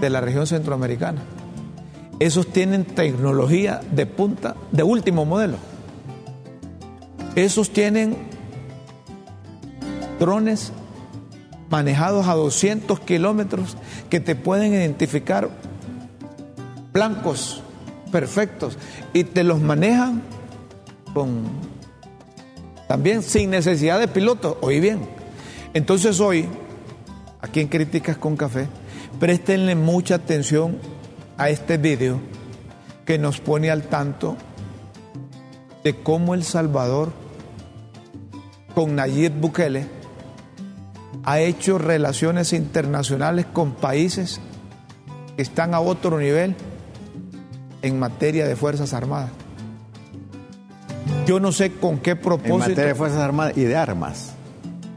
[0.00, 1.22] de la región centroamericana.
[2.20, 5.56] Esos tienen tecnología de punta, de último modelo.
[7.34, 8.16] Esos tienen
[10.20, 10.72] drones
[11.74, 13.76] manejados a 200 kilómetros
[14.08, 15.50] que te pueden identificar
[16.92, 17.64] blancos
[18.12, 18.78] perfectos
[19.12, 20.22] y te los manejan
[21.12, 21.42] con
[22.86, 24.56] también sin necesidad de piloto.
[24.60, 25.00] Oí bien.
[25.72, 26.46] Entonces hoy,
[27.40, 28.68] aquí en Críticas con Café,
[29.18, 30.78] préstenle mucha atención
[31.36, 32.20] a este video
[33.04, 34.36] que nos pone al tanto
[35.82, 37.12] de cómo El Salvador,
[38.76, 40.03] con Nayib Bukele,
[41.22, 44.40] ha hecho relaciones internacionales con países
[45.36, 46.54] que están a otro nivel
[47.82, 49.30] en materia de Fuerzas Armadas.
[51.26, 52.54] Yo no sé con qué propósito.
[52.54, 54.34] En materia de Fuerzas Armadas y de armas.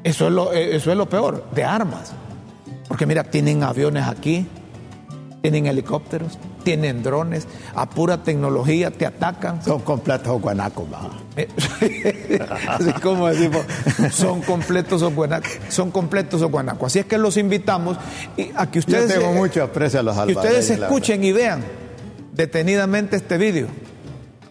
[0.04, 2.14] Eso es lo, eh, eso es lo peor, de armas.
[2.88, 4.48] Porque mira, tienen aviones aquí,
[5.42, 9.64] tienen helicópteros, tienen drones, a pura tecnología te atacan.
[9.64, 10.86] Son completos o guanacos,
[11.38, 11.48] eh,
[12.68, 13.66] Así como decimos,
[14.12, 15.50] son completos o guanacos.
[15.70, 16.88] Son completos o guanacos.
[16.88, 17.98] Así es que los invitamos
[18.54, 19.14] a que ustedes.
[19.14, 21.64] Yo tengo mucho aprecio a los Que ustedes escuchen y vean
[22.34, 23.68] detenidamente este vídeo.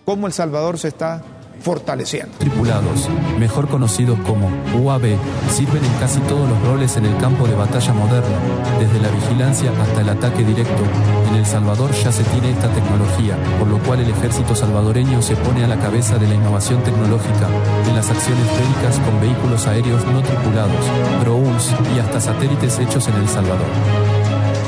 [0.07, 1.23] Cómo El Salvador se está
[1.67, 2.39] fortaleciendo.
[2.39, 3.09] Tripulados,
[3.41, 4.49] mejor conocidos como
[4.81, 5.19] UAV,
[5.51, 8.37] sirven en casi todos los roles en el campo de batalla moderno,
[8.79, 10.85] desde la vigilancia hasta el ataque directo.
[11.29, 15.35] En El Salvador ya se tiene esta tecnología, por lo cual el ejército salvadoreño se
[15.35, 17.49] pone a la cabeza de la innovación tecnológica
[17.89, 20.87] en las acciones bélicas con vehículos aéreos no tripulados,
[21.25, 23.67] drones y hasta satélites hechos en El Salvador.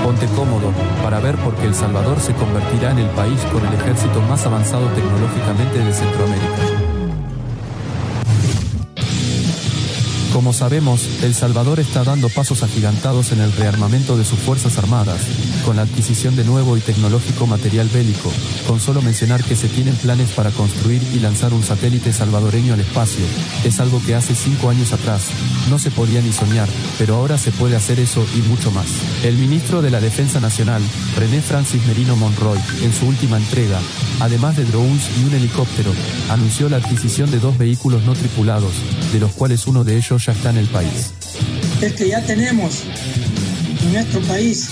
[0.03, 0.73] Ponte cómodo
[1.05, 4.45] para ver por qué El Salvador se convertirá en el país con el ejército más
[4.45, 6.78] avanzado tecnológicamente de Centroamérica.
[10.39, 15.21] Como sabemos, El Salvador está dando pasos agigantados en el rearmamento de sus Fuerzas Armadas,
[15.65, 18.31] con la adquisición de nuevo y tecnológico material bélico,
[18.69, 22.79] con solo mencionar que se tienen planes para construir y lanzar un satélite salvadoreño al
[22.79, 23.25] espacio,
[23.65, 25.23] es algo que hace cinco años atrás
[25.71, 28.87] no se podía ni soñar, pero ahora se puede hacer eso y mucho más.
[29.25, 30.83] El ministro de la Defensa Nacional,
[31.17, 33.81] René Francis Merino Monroy, en su última entrega,
[34.21, 35.93] además de drones y un helicóptero,
[36.29, 38.73] anunció la adquisición de dos vehículos no tripulados,
[39.13, 41.13] de los cuales uno de ellos ya está en el país.
[41.81, 42.83] Es que ya tenemos
[43.83, 44.69] en nuestro país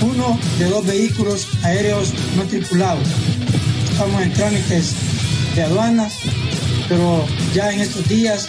[0.00, 3.06] uno de dos vehículos aéreos no tripulados.
[3.90, 4.94] Estamos en trámites
[5.54, 6.14] de aduanas,
[6.88, 7.24] pero
[7.54, 8.48] ya en estos días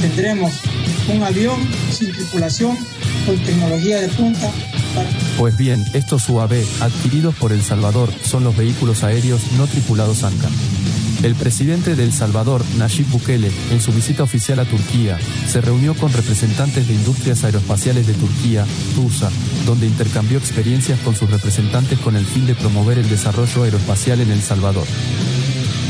[0.00, 0.52] tendremos
[1.08, 1.56] un avión
[1.92, 2.76] sin tripulación
[3.26, 4.50] con tecnología de punta.
[5.40, 10.50] Pues bien, estos UAV adquiridos por El Salvador son los vehículos aéreos no tripulados ANCA.
[11.22, 15.16] El presidente de El Salvador, Nayib Bukele, en su visita oficial a Turquía,
[15.48, 19.30] se reunió con representantes de industrias aeroespaciales de Turquía, TUSA,
[19.64, 24.32] donde intercambió experiencias con sus representantes con el fin de promover el desarrollo aeroespacial en
[24.32, 24.84] El Salvador.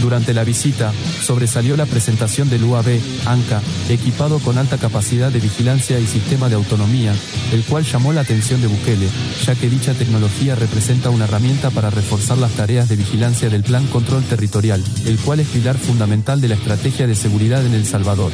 [0.00, 5.98] Durante la visita, sobresalió la presentación del UAV, ANCA, equipado con alta capacidad de vigilancia
[5.98, 7.14] y sistema de autonomía,
[7.52, 9.08] el cual llamó la atención de Bukele,
[9.44, 13.86] ya que dicha tecnología representa una herramienta para reforzar las tareas de vigilancia del Plan
[13.88, 18.32] Control Territorial, el cual es pilar fundamental de la estrategia de seguridad en El Salvador.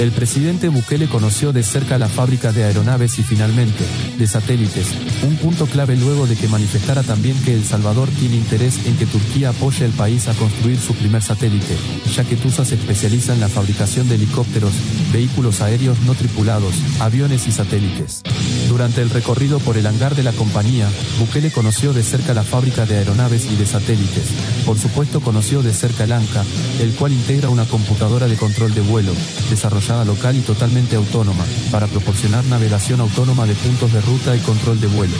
[0.00, 3.84] El presidente Bukele conoció de cerca la fábrica de aeronaves y finalmente,
[4.16, 4.86] de satélites,
[5.24, 9.04] un punto clave luego de que manifestara también que El Salvador tiene interés en que
[9.04, 11.76] Turquía apoye al país a construir su primer satélite,
[12.14, 14.72] ya que TUSA se especializa en la fabricación de helicópteros,
[15.12, 18.22] vehículos aéreos no tripulados, aviones y satélites.
[18.70, 22.86] Durante el recorrido por el hangar de la compañía, Bukele conoció de cerca la fábrica
[22.86, 24.59] de aeronaves y de satélites.
[24.70, 26.44] Por supuesto conoció de cerca el ANCA,
[26.78, 29.10] el cual integra una computadora de control de vuelo,
[29.50, 34.80] desarrollada local y totalmente autónoma, para proporcionar navegación autónoma de puntos de ruta y control
[34.80, 35.16] de vuelo.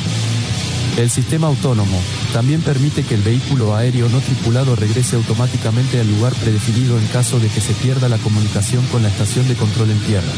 [0.96, 2.00] El sistema autónomo
[2.32, 7.38] también permite que el vehículo aéreo no tripulado regrese automáticamente al lugar predefinido en caso
[7.38, 10.32] de que se pierda la comunicación con la estación de control en tierra.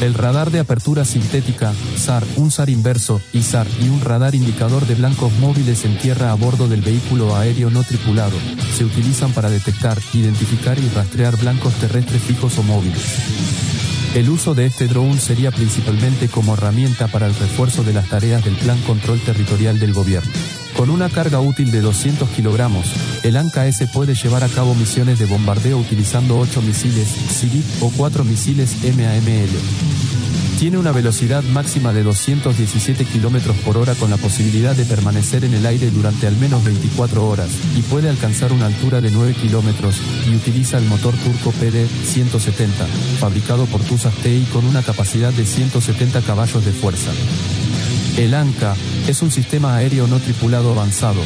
[0.00, 4.94] El radar de apertura sintética, SAR, un SAR inverso, ISAR y un radar indicador de
[4.94, 8.36] blancos móviles en tierra a bordo del vehículo aéreo no tripulado,
[8.76, 13.77] se utilizan para detectar, identificar y rastrear blancos terrestres fijos o móviles.
[14.14, 18.44] El uso de este drone sería principalmente como herramienta para el refuerzo de las tareas
[18.44, 20.32] del Plan Control Territorial del Gobierno.
[20.76, 22.86] Con una carga útil de 200 kilogramos,
[23.22, 28.24] el ANCA-S puede llevar a cabo misiones de bombardeo utilizando 8 misiles CIRIT o 4
[28.24, 30.07] misiles MAML.
[30.58, 35.54] Tiene una velocidad máxima de 217 km por hora con la posibilidad de permanecer en
[35.54, 39.72] el aire durante al menos 24 horas y puede alcanzar una altura de 9 km
[40.26, 42.70] y utiliza el motor turco PD-170,
[43.20, 47.12] fabricado por TUSAS TI con una capacidad de 170 caballos de fuerza.
[48.18, 48.74] El ANCA
[49.06, 51.20] es un sistema aéreo no tripulado avanzado.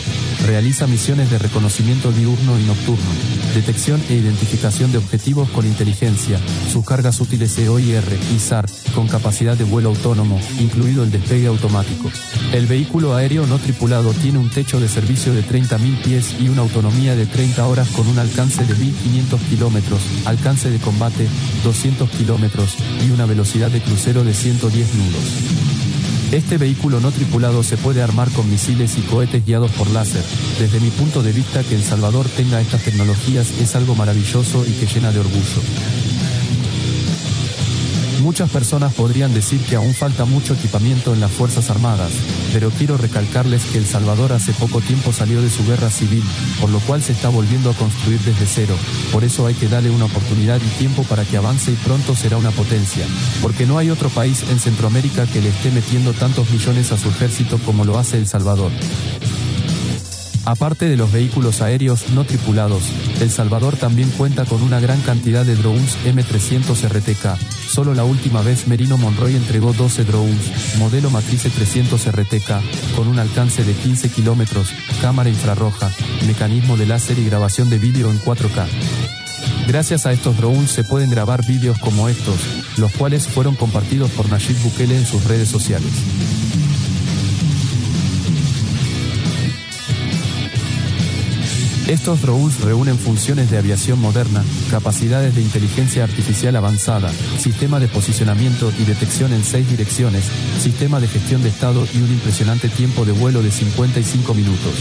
[0.45, 3.11] Realiza misiones de reconocimiento diurno y nocturno,
[3.55, 6.39] detección e identificación de objetivos con inteligencia,
[6.71, 8.05] sus cargas útiles EOIR
[8.37, 12.11] y SAR, con capacidad de vuelo autónomo, incluido el despegue automático.
[12.53, 16.61] El vehículo aéreo no tripulado tiene un techo de servicio de 30.000 pies y una
[16.61, 21.27] autonomía de 30 horas con un alcance de 1.500 kilómetros, alcance de combate
[21.65, 25.72] 200 kilómetros y una velocidad de crucero de 110 nudos.
[26.33, 30.25] Este vehículo no tripulado se puede armar con misiles y cohetes guiados por láser.
[30.59, 34.73] Desde mi punto de vista que El Salvador tenga estas tecnologías es algo maravilloso y
[34.73, 36.12] que llena de orgullo.
[38.23, 42.13] Muchas personas podrían decir que aún falta mucho equipamiento en las Fuerzas Armadas,
[42.53, 46.23] pero quiero recalcarles que El Salvador hace poco tiempo salió de su guerra civil,
[46.61, 48.77] por lo cual se está volviendo a construir desde cero,
[49.13, 52.37] por eso hay que darle una oportunidad y tiempo para que avance y pronto será
[52.37, 53.05] una potencia,
[53.43, 57.09] porque no hay otro país en Centroamérica que le esté metiendo tantos millones a su
[57.09, 58.71] ejército como lo hace El Salvador.
[60.45, 62.83] Aparte de los vehículos aéreos no tripulados,
[63.21, 67.39] El Salvador también cuenta con una gran cantidad de drones M300 RTK.
[67.69, 73.21] Solo la última vez Merino Monroy entregó 12 drones, modelo Matrice 300 RTK, con un
[73.21, 75.93] alcance de 15 kilómetros, cámara infrarroja,
[76.27, 78.67] mecanismo de láser y grabación de vídeo en 4K.
[79.69, 82.37] Gracias a estos drones se pueden grabar vídeos como estos,
[82.79, 85.93] los cuales fueron compartidos por Nayib Bukele en sus redes sociales.
[91.89, 98.73] Estos drones reúnen funciones de aviación moderna, capacidades de inteligencia artificial avanzada, sistema de posicionamiento
[98.79, 100.25] y detección en seis direcciones,
[100.61, 104.75] sistema de gestión de estado y un impresionante tiempo de vuelo de 55 minutos.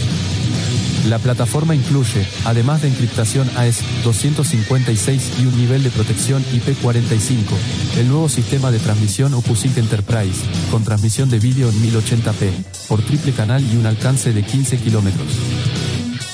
[1.08, 8.08] La plataforma incluye, además de encriptación AES 256 y un nivel de protección IP45, el
[8.08, 10.38] nuevo sistema de transmisión OcuSync Enterprise,
[10.70, 12.52] con transmisión de vídeo en 1080p,
[12.88, 15.26] por triple canal y un alcance de 15 kilómetros.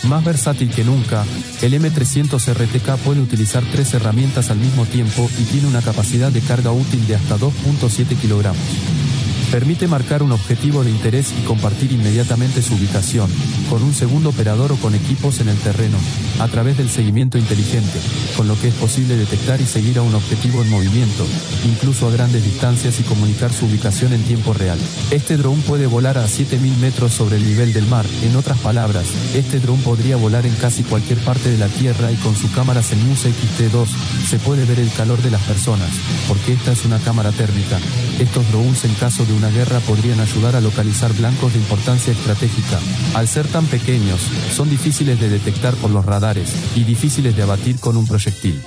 [0.05, 1.25] Más versátil que nunca,
[1.63, 6.41] el M300 RTK puede utilizar tres herramientas al mismo tiempo y tiene una capacidad de
[6.41, 8.59] carga útil de hasta 2.7 kilogramos.
[9.51, 13.31] Permite marcar un objetivo de interés y compartir inmediatamente su ubicación,
[13.71, 15.97] con un segundo operador o con equipos en el terreno,
[16.39, 17.99] a través del seguimiento inteligente,
[18.37, 21.27] con lo que es posible detectar y seguir a un objetivo en movimiento,
[21.65, 24.79] incluso a grandes distancias y comunicar su ubicación en tiempo real.
[25.11, 29.07] Este dron puede volar a 7000 metros sobre el nivel del mar, en otras palabras,
[29.35, 32.83] este dron podría volar en casi cualquier parte de la Tierra y con su cámara
[32.83, 33.87] CENUS XT2
[34.29, 35.91] se puede ver el calor de las personas,
[36.27, 37.79] porque esta es una cámara térmica.
[38.19, 42.81] Estos drones en caso de una guerra podrían ayudar a localizar blancos de importancia estratégica.
[43.15, 44.21] Al ser tan pequeños,
[44.53, 48.61] son difíciles de detectar por los radares y difíciles de abatir con un proyectil.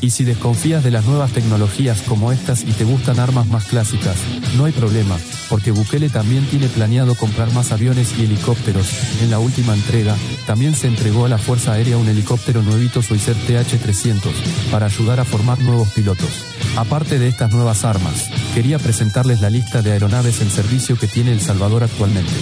[0.00, 4.16] Y si desconfías de las nuevas tecnologías como estas y te gustan armas más clásicas,
[4.56, 8.86] no hay problema, porque Bukele también tiene planeado comprar más aviones y helicópteros.
[9.22, 13.36] En la última entrega, también se entregó a la Fuerza Aérea un helicóptero nuevito Suicer
[13.36, 14.30] TH-300,
[14.70, 16.30] para ayudar a formar nuevos pilotos.
[16.76, 21.32] Aparte de estas nuevas armas, quería presentarles la lista de aeronaves en servicio que tiene
[21.32, 22.32] El Salvador actualmente.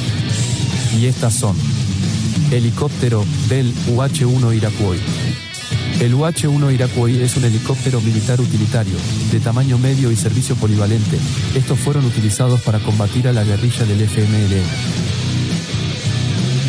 [0.97, 1.57] Y estas son.
[2.51, 5.01] Helicóptero Bell UH-1 Iroquois.
[6.01, 8.97] El UH-1 Iroquois es un helicóptero militar utilitario,
[9.33, 11.19] de tamaño medio y servicio polivalente.
[11.55, 14.63] Estos fueron utilizados para combatir a la guerrilla del FMLN.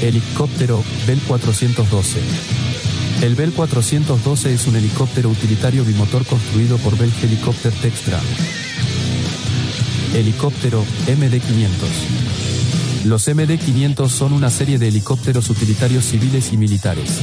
[0.02, 2.69] Helicóptero Bell 412.
[3.22, 8.18] El Bell 412 es un helicóptero utilitario bimotor construido por Bell Helicopter Textra.
[10.16, 13.06] Helicóptero MD-500.
[13.06, 17.20] Los MD-500 son una serie de helicópteros utilitarios civiles y militares.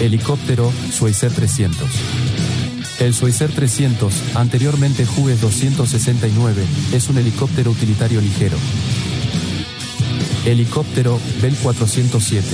[0.00, 1.90] Helicóptero Schweizer 300.
[3.00, 8.56] El Schweizer 300, anteriormente Hughes 269, es un helicóptero utilitario ligero.
[10.44, 12.46] Helicóptero Bell 407.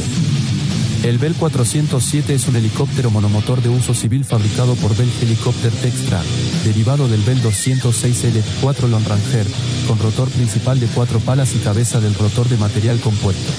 [1.05, 6.20] El Bell 407 es un helicóptero monomotor de uso civil fabricado por Bell Helicopter Textra,
[6.64, 9.46] derivado del Bell 206L4 Long Ranger,
[9.87, 13.53] con rotor principal de cuatro palas y cabeza del rotor de material compuesto.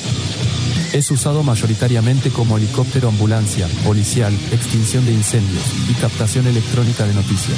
[0.91, 7.57] Es usado mayoritariamente como helicóptero ambulancia, policial, extinción de incendios y captación electrónica de noticias.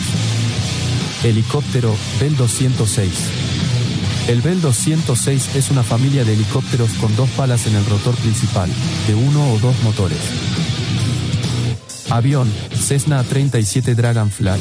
[1.23, 3.48] Helicóptero Bell 206.
[4.29, 8.69] El Bell 206 es una familia de helicópteros con dos palas en el rotor principal,
[9.07, 10.19] de uno o dos motores.
[12.11, 14.59] Avión, Cessna 37 Dragonfly.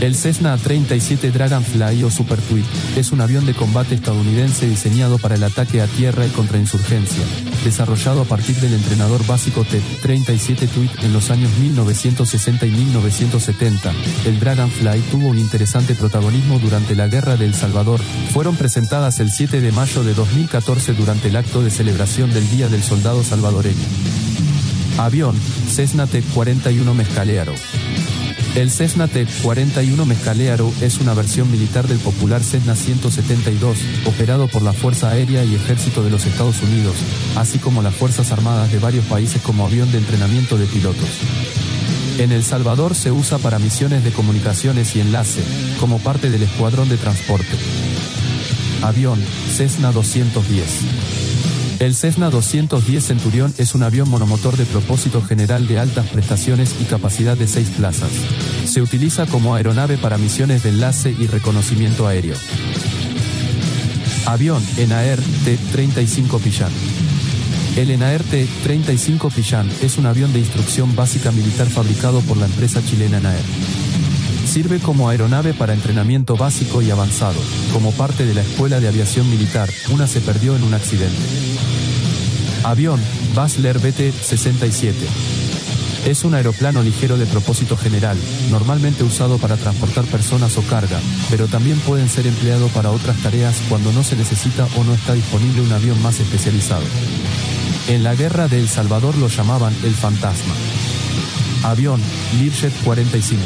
[0.00, 2.64] El Cessna 37 Dragonfly o Super Tweet
[2.96, 7.22] es un avión de combate estadounidense diseñado para el ataque a tierra y contrainsurgencia,
[7.64, 13.92] desarrollado a partir del entrenador básico T-37 Tweet en los años 1960 y 1970.
[14.26, 18.00] El Dragonfly tuvo un interesante protagonismo durante la Guerra de El Salvador.
[18.32, 22.68] Fueron presentadas el 7 de mayo de 2014 durante el acto de celebración del Día
[22.68, 23.74] del Soldado Salvadoreño.
[24.98, 25.34] Avión,
[25.68, 27.54] Cessna T-41 Mescalearo.
[28.54, 34.72] El Cessna T-41 Mescalearo es una versión militar del popular Cessna 172, operado por la
[34.72, 36.94] Fuerza Aérea y Ejército de los Estados Unidos,
[37.34, 41.08] así como las Fuerzas Armadas de varios países como avión de entrenamiento de pilotos.
[42.18, 45.42] En El Salvador se usa para misiones de comunicaciones y enlace,
[45.80, 47.56] como parte del escuadrón de transporte.
[48.82, 49.20] Avión,
[49.56, 51.23] Cessna 210.
[51.80, 56.84] El Cessna 210 Centurión es un avión monomotor de propósito general de altas prestaciones y
[56.84, 58.10] capacidad de seis plazas.
[58.66, 62.36] Se utiliza como aeronave para misiones de enlace y reconocimiento aéreo.
[64.26, 66.72] Avión ENAER T-35 Pillan.
[67.76, 72.82] El ENAER T-35 Pillan es un avión de instrucción básica militar fabricado por la empresa
[72.84, 73.83] chilena ENAER.
[74.54, 77.40] Sirve como aeronave para entrenamiento básico y avanzado.
[77.72, 81.18] Como parte de la Escuela de Aviación Militar, una se perdió en un accidente.
[82.62, 83.00] Avión,
[83.34, 84.92] Basler BT-67.
[86.06, 88.16] Es un aeroplano ligero de propósito general,
[88.52, 91.00] normalmente usado para transportar personas o carga,
[91.30, 95.14] pero también pueden ser empleado para otras tareas cuando no se necesita o no está
[95.14, 96.84] disponible un avión más especializado.
[97.88, 100.54] En la guerra de El Salvador lo llamaban el fantasma.
[101.64, 102.00] Avión,
[102.38, 103.42] Learjet 45.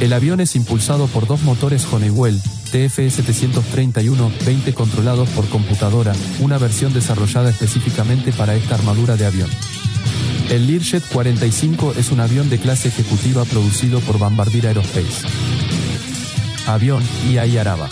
[0.00, 2.38] El avión es impulsado por dos motores Honeywell
[2.72, 9.48] TF-731-20 controlados por computadora, una versión desarrollada específicamente para esta armadura de avión.
[10.50, 15.26] El Learjet 45 es un avión de clase ejecutiva producido por Bombardier Aerospace.
[16.66, 17.88] Avión IAI Araba.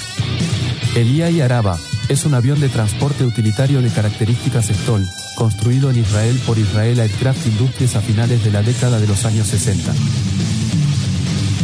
[0.97, 1.79] El IAI Araba
[2.09, 7.47] es un avión de transporte utilitario de características Stoll, construido en Israel por Israel Aircraft
[7.47, 9.93] Industries a finales de la década de los años 60.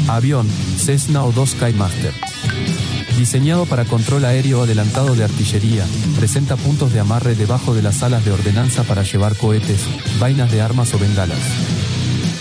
[0.08, 0.48] Avión,
[0.78, 2.12] Cessna O2 Skymaster.
[3.18, 5.84] Diseñado para control aéreo adelantado de artillería,
[6.16, 9.80] presenta puntos de amarre debajo de las alas de ordenanza para llevar cohetes,
[10.18, 11.38] vainas de armas o bengalas.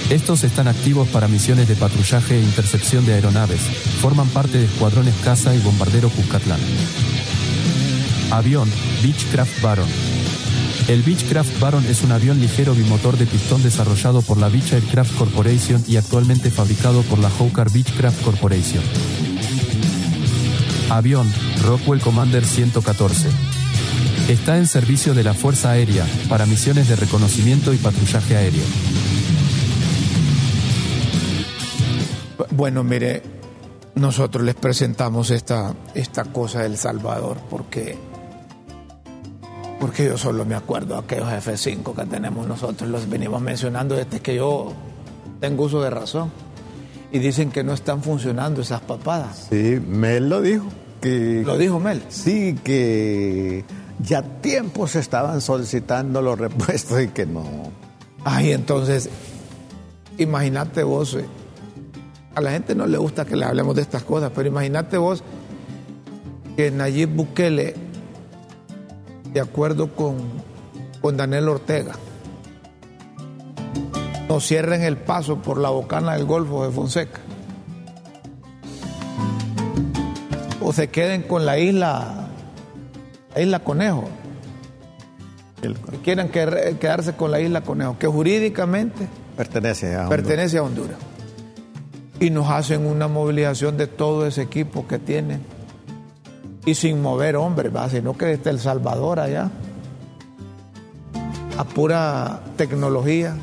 [0.09, 3.59] Estos están activos para misiones de patrullaje e intercepción de aeronaves,
[4.01, 6.61] forman parte de escuadrones caza y bombardero Cuscatlán.
[8.31, 8.71] Avión,
[9.03, 10.06] Beechcraft Baron.
[10.87, 15.17] El Beechcraft Baron es un avión ligero bimotor de pistón desarrollado por la Beech Aircraft
[15.17, 18.83] Corporation y actualmente fabricado por la Hawker Beechcraft Corporation.
[20.89, 21.29] Avión,
[21.65, 23.27] Rockwell Commander 114.
[24.29, 28.63] Está en servicio de la Fuerza Aérea, para misiones de reconocimiento y patrullaje aéreo.
[32.51, 33.23] Bueno, mire,
[33.95, 37.97] nosotros les presentamos esta, esta cosa del Salvador porque,
[39.79, 44.19] porque yo solo me acuerdo de aquellos F5 que tenemos nosotros, los venimos mencionando desde
[44.19, 44.73] que yo
[45.39, 46.31] tengo uso de razón.
[47.11, 49.47] Y dicen que no están funcionando esas papadas.
[49.49, 50.65] Sí, Mel lo dijo.
[50.99, 52.01] Que, ¿Lo dijo Mel?
[52.09, 53.63] Sí, que
[53.99, 57.45] ya tiempo se estaban solicitando los repuestos y que no.
[58.25, 59.09] Ay, entonces,
[60.17, 61.25] imagínate vos, eh,
[62.35, 65.23] a la gente no le gusta que le hablemos de estas cosas, pero imagínate vos
[66.57, 67.75] que Nayib Bukele,
[69.33, 70.17] de acuerdo con,
[71.01, 71.93] con Daniel Ortega,
[74.29, 77.19] nos cierren el paso por la bocana del Golfo de Fonseca.
[80.61, 82.27] O se queden con la isla,
[83.35, 84.09] la isla Conejo.
[85.61, 90.09] Que quieran que- quedarse con la isla Conejo, que jurídicamente Pertenece a.
[90.09, 90.97] pertenece a Honduras.
[92.19, 95.41] Y nos hacen una movilización de todo ese equipo que tienen.
[96.67, 97.89] Y sin mover hombres, ¿va?
[97.89, 99.49] sino que desde El Salvador allá,
[101.57, 103.35] a pura tecnología,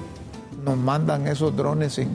[0.64, 2.11] nos mandan esos drones sin,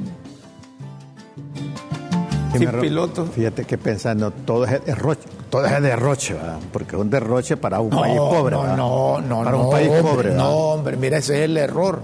[2.53, 3.25] sin me piloto.
[3.25, 6.59] Fíjate que pensando, todo es derroche, todo es derroche, ¿verdad?
[6.71, 8.55] porque es un derroche para un No, país pobre.
[8.55, 10.29] no, no, no, Para no, un país hombre, pobre.
[10.29, 10.43] ¿verdad?
[10.43, 12.01] No, hombre, mira, ese es el error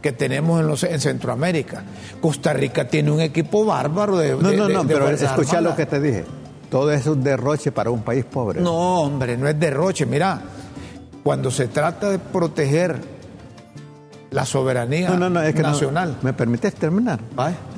[0.00, 1.82] que tenemos en, los, en Centroamérica.
[2.20, 4.36] Costa Rica tiene un equipo bárbaro de.
[4.36, 6.24] No, de- no, no, de pero escucha lo que te dije.
[6.74, 8.60] Todo es un derroche para un país pobre.
[8.60, 8.72] No,
[9.02, 10.06] hombre, no es derroche.
[10.06, 10.40] Mira,
[11.22, 13.00] cuando se trata de proteger
[14.32, 16.16] la soberanía No, no, no, es que nacional.
[16.22, 17.20] ¿Me permites terminar?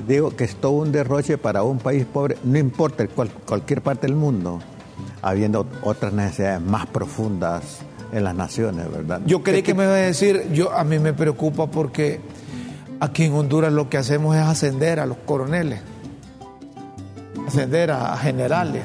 [0.09, 4.07] Digo que es todo un derroche para un país pobre, no importa cual- cualquier parte
[4.07, 4.61] del mundo,
[5.21, 7.81] habiendo otras necesidades más profundas
[8.13, 9.21] en las naciones, ¿verdad?
[9.27, 12.19] Yo creí que me iba a decir, yo a mí me preocupa porque
[13.01, 15.81] aquí en Honduras lo que hacemos es ascender a los coroneles,
[17.47, 18.85] ascender a generales,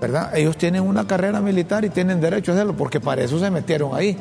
[0.00, 0.36] ¿verdad?
[0.36, 3.94] Ellos tienen una carrera militar y tienen derecho a hacerlo porque para eso se metieron
[3.94, 4.16] ahí,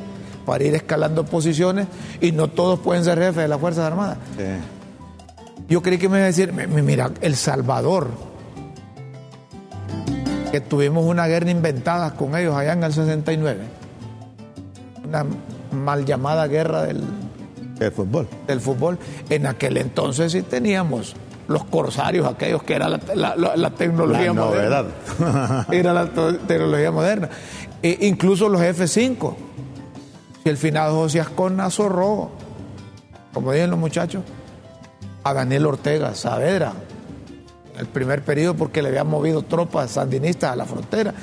[0.46, 1.88] para ir escalando posiciones
[2.22, 4.18] y no todos pueden ser jefes de las Fuerzas Armadas.
[4.38, 4.44] Sí.
[5.68, 8.08] Yo creí que me iba a decir, mi- mi- mira, El Salvador,
[10.52, 13.60] que tuvimos una guerra inventada con ellos allá en el 69,
[15.08, 15.26] una
[15.72, 17.04] mal llamada guerra del,
[17.80, 18.28] El fútbol.
[18.48, 18.98] del fútbol.
[19.30, 21.16] En aquel entonces sí teníamos
[21.50, 25.66] los corsarios, aquellos que era la, la- la- la tecnología La moderna.
[25.72, 27.30] era la tecnología moderna.
[27.84, 29.36] E incluso los F-5.
[30.44, 32.30] Si el finado José Ascona zorró,
[33.34, 34.24] como dicen los muchachos,
[35.24, 36.72] a Daniel Ortega Saavedra,
[37.78, 41.14] el primer periodo porque le habían movido tropas sandinistas a la frontera.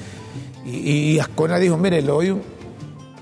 [0.64, 2.42] Y, y Ascona dijo, mire, le doy un-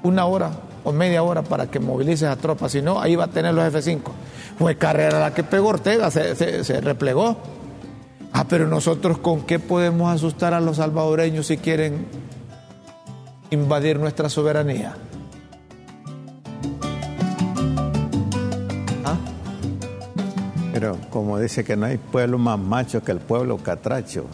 [0.02, 0.50] una hora
[0.84, 3.64] o media hora para que movilice a tropas, si no, ahí va a tener los
[3.66, 4.00] F-5.
[4.58, 7.36] Fue carrera la que pegó Ortega, se, replegó.
[8.32, 12.06] Ah, pero nosotros con qué podemos asustar a los salvadoreños si quieren
[13.50, 14.96] invadir nuestra soberanía.
[19.04, 19.16] ¿Ah?
[20.72, 24.26] Pero como dice que no hay pueblo más macho que el pueblo catracho.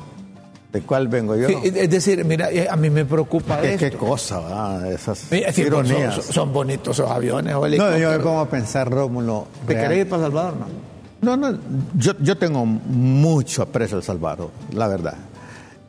[0.73, 1.49] ¿De cuál vengo yo?
[1.49, 3.91] es decir, mira, eh, a mí me preocupa ¿Qué, esto.
[3.91, 4.89] qué cosa, va?
[4.89, 6.14] Esas sí, ironías.
[6.14, 9.49] Son, son bonitos esos aviones o no, yo me pongo a pensar, Rómulo.
[9.66, 10.66] ¿Te real- querés ir para Salvador, no?
[11.23, 11.59] No, no,
[11.99, 15.16] yo, yo tengo mucho aprecio al Salvador, la verdad.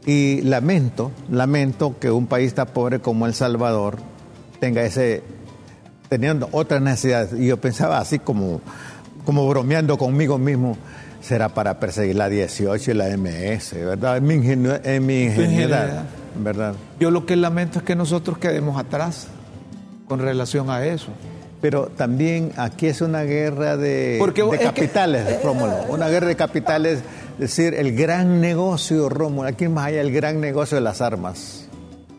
[0.06, 3.98] Y lamento, lamento que un país tan pobre como El Salvador
[4.60, 5.22] tenga ese,
[6.10, 7.40] teniendo otras necesidades.
[7.40, 8.62] Y yo pensaba así como,
[9.26, 10.76] como bromeando conmigo mismo,
[11.22, 14.17] será para perseguir la 18 y la MS, ¿verdad?
[14.17, 16.03] En mi, ingenue- en mi ingenuidad.
[16.36, 16.74] ¿verdad?
[16.99, 19.28] Yo lo que lamento es que nosotros quedemos atrás
[20.07, 21.07] con relación a eso.
[21.61, 25.76] Pero también aquí es una guerra de, Porque de es que- capitales, Rómulo.
[25.89, 26.99] Una guerra de capitales,
[27.34, 29.47] es decir, el gran negocio, Rómulo.
[29.47, 31.61] Aquí más allá el gran negocio de las armas.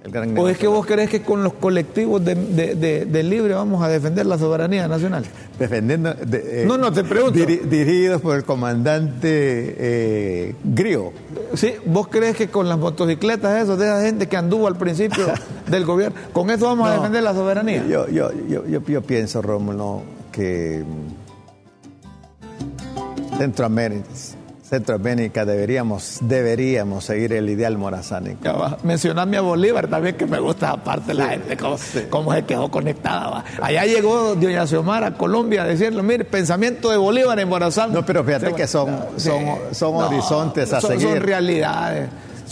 [0.05, 3.22] El gran ¿O es que vos crees que con los colectivos de, de- de- de
[3.22, 5.24] Libre vamos a defender la soberanía nacional?
[5.61, 6.12] Defendiendo.
[6.14, 7.38] de, eh, No, no, te pregunto.
[7.38, 11.12] diri- dirigidos por el comandante eh, Grio.
[11.55, 11.74] ¿Sí?
[11.86, 15.24] ¿Vos crees que con las motocicletas esos de esa gente que anduvo al principio
[15.70, 17.86] del gobierno, con eso vamos a defender la soberanía?
[17.86, 21.22] Yo, yo, yo, yo, yo pienso, Rómulo, que mm,
[23.38, 24.09] Centroamérica,
[24.73, 28.79] Centroamérica deberíamos, deberíamos seguir el ideal morazánico.
[28.85, 31.77] Mencioname a Bolívar también, que me gusta aparte la gente, cómo,
[32.09, 33.29] cómo se quedó conectada.
[33.29, 33.45] va.
[33.61, 37.93] Allá llegó Doña Xiomara a Colombia a decirle, mire, pensamiento de Bolívar en Morazán.
[37.93, 39.43] No, pero fíjate Sí, que son, son,
[39.73, 41.07] son No, horizontes a son, seguir.
[41.09, 42.09] Son realidades,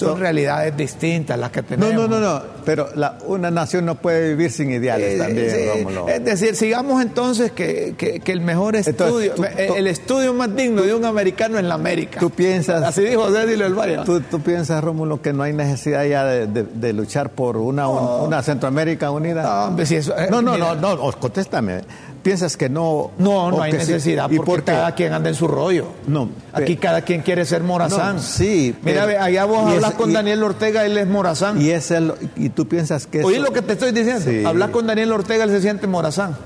[0.09, 1.95] son, realidades distintas las que No, tenemos.
[1.95, 5.57] no, no, no, pero la, una nación no puede vivir sin ideales Eh, también, sí,
[5.69, 6.09] Rómulo.
[6.09, 10.55] Es decir, sigamos entonces que, que- que el mejor estudio, tú- tú- el estudio más
[10.55, 12.21] digno de un americano en la América.
[12.21, 13.99] Tú piensas- Así dijo Cédil del Valle.
[14.05, 17.89] ¿Tú, tú piensas, Rómulo, que no hay necesidad ya de, de- de luchar por una,
[17.89, 19.43] una Centroamérica unida?
[19.43, 20.75] No, hombre, si eso- eh, no, no, mira.
[20.75, 21.81] no, no, contéstame.
[22.23, 23.13] ¿Piensas que no?
[23.19, 23.79] No, no hay sí?
[23.79, 25.87] necesidad ¿Y porque por cada quien anda en su rollo.
[26.07, 28.17] No, Aquí cada quien quiere ser Morazán.
[28.17, 31.07] No, sí, Mira, pero- ve, allá vos hablas es- con y- Daniel Ortega, él es
[31.07, 31.61] Morazán.
[31.63, 34.21] Y, es lo- y tú piensas que eso- lo que te estoy diciendo.
[34.31, 34.45] Sí.
[34.45, 36.37] Hablas con Daniel Ortega, él se siente Morazán.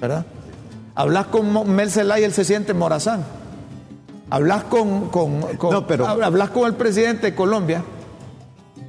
[0.00, 0.24] ¿Verdad?
[0.94, 3.24] Hablas con Mel Zelaya, él se siente Morazán.
[4.30, 7.82] Hablas con, con, con- No, pero- hablas con el presidente de Colombia,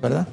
[0.01, 0.27] ¿verdad?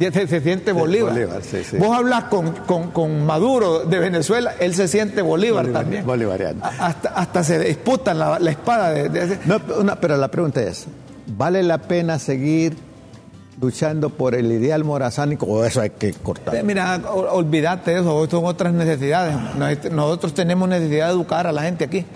[0.00, 1.12] Se, se siente Bolívar.
[1.12, 1.76] Bolívar, sí, sí.
[1.76, 6.06] Vos hablas con, con- con Maduro de Venezuela, él se siente Bolívar, Bolívar- también.
[6.06, 6.62] bolivariano.
[6.78, 9.60] Hasta, hasta se disputan la, la espada de, de- No,
[10.00, 10.86] pero la pregunta es,
[11.36, 12.76] ¿vale la pena seguir
[13.60, 16.54] luchando por el ideal morazánico o eso hay que cortar?
[16.56, 16.98] Eh, Mira,
[17.32, 19.34] olvídate eso, son otras necesidades.
[19.56, 22.06] Nos- Nosotros tenemos necesidad de educar a la gente aquí.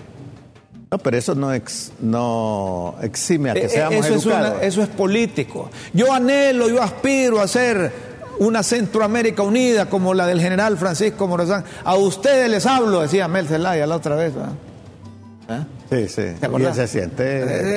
[0.95, 4.53] No, pero eso no, ex- no exime a que Eh, seamos eso, es educados.
[4.55, 5.69] una- eso es político.
[5.93, 7.91] Yo anhelo, yo aspiro a ser
[8.39, 11.65] una Centroamérica unida como la del general Francisco Morazán.
[11.83, 14.33] A ustedes les hablo, decía Mel Zelaya la otra vez.
[14.35, 15.67] ¿verdad?
[15.89, 16.15] Sí, sí.
[16.15, 16.77] ¿Te Y acordás?
[16.79, 17.23] él se siente...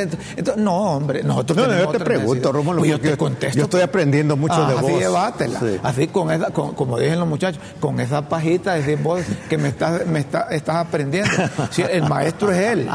[0.03, 2.51] Eh, entonces, no, hombre, nosotros No, no, yo te pregunto.
[2.53, 3.59] Rómulo, Pues yo te contesto.
[3.59, 5.01] yo estoy aprendiendo mucho Ah, de así vos.
[5.01, 5.61] llévatela.
[5.61, 5.79] Sí.
[5.83, 9.69] Así con esa, con- como dicen los muchachos, con esa pajita decís vos que me
[9.69, 11.31] estás, me está- estás aprendiendo.
[11.71, 12.89] Sí, el maestro es él.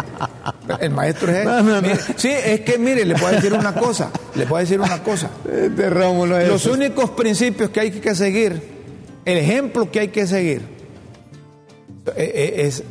[0.80, 1.46] El maestro es él.
[1.46, 1.82] No.
[1.82, 5.30] Mire, sí, es que mire, le puedo decir una cosa, le puedo decir una cosa.
[5.46, 6.74] De Rómulo es Los eso.
[6.74, 8.62] únicos principios que hay que seguir,
[9.26, 10.62] el ejemplo que hay que seguir,
[12.08, 12.84] eh, eh, es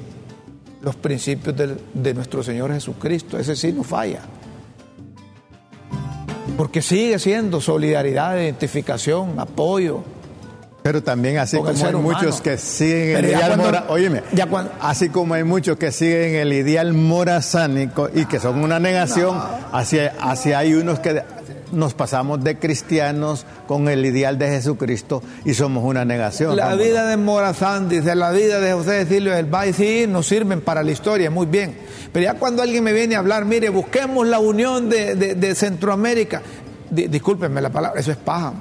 [0.82, 3.38] los principios del- de nuestro Señor Jesucristo.
[3.38, 4.20] Ese sí no falla.
[6.56, 10.02] Porque sigue siendo solidaridad, identificación, apoyo.
[10.82, 12.00] Pero también así como hay humano.
[12.00, 15.76] muchos que siguen Pero el ideal cuando- mora- óyeme, ya cuando- así como hay muchos
[15.76, 21.22] que siguen el ideal morazánico y que son una negación, así, así hay unos que
[21.72, 26.56] nos pasamos de cristianos con el ideal de Jesucristo y somos una negación.
[26.56, 30.60] La vida de Morazán, dice, la vida de José Cecilio del Valle, sí, nos sirven
[30.60, 31.76] para la historia, muy bien.
[32.12, 35.54] Pero ya cuando alguien me viene a hablar, mire, busquemos la unión de, de- de
[35.54, 36.42] Centroamérica,
[36.90, 38.52] Di- discúlpenme la palabra, eso es paja.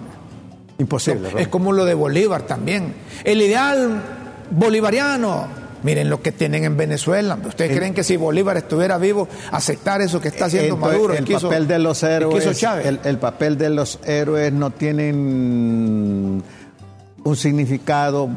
[0.78, 1.30] Imposible.
[1.38, 2.94] Es como lo de Bolívar también.
[3.24, 4.02] El ideal
[4.50, 5.61] bolivariano.
[5.84, 7.38] Miren lo que tienen en Venezuela.
[7.44, 11.14] ¿Ustedes El- creen que si Bolívar estuviera vivo, aceptar eso que está haciendo Entonces, Maduro?
[11.16, 16.44] el que papel de los que héroes, el, el papel de los héroes no tienen
[17.24, 18.30] un significado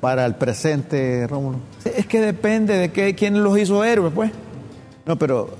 [0.00, 1.58] para el presente, Rómulo.
[1.84, 4.30] Es que depende de qué, quién los hizo héroes, pues.
[5.04, 5.50] No, pero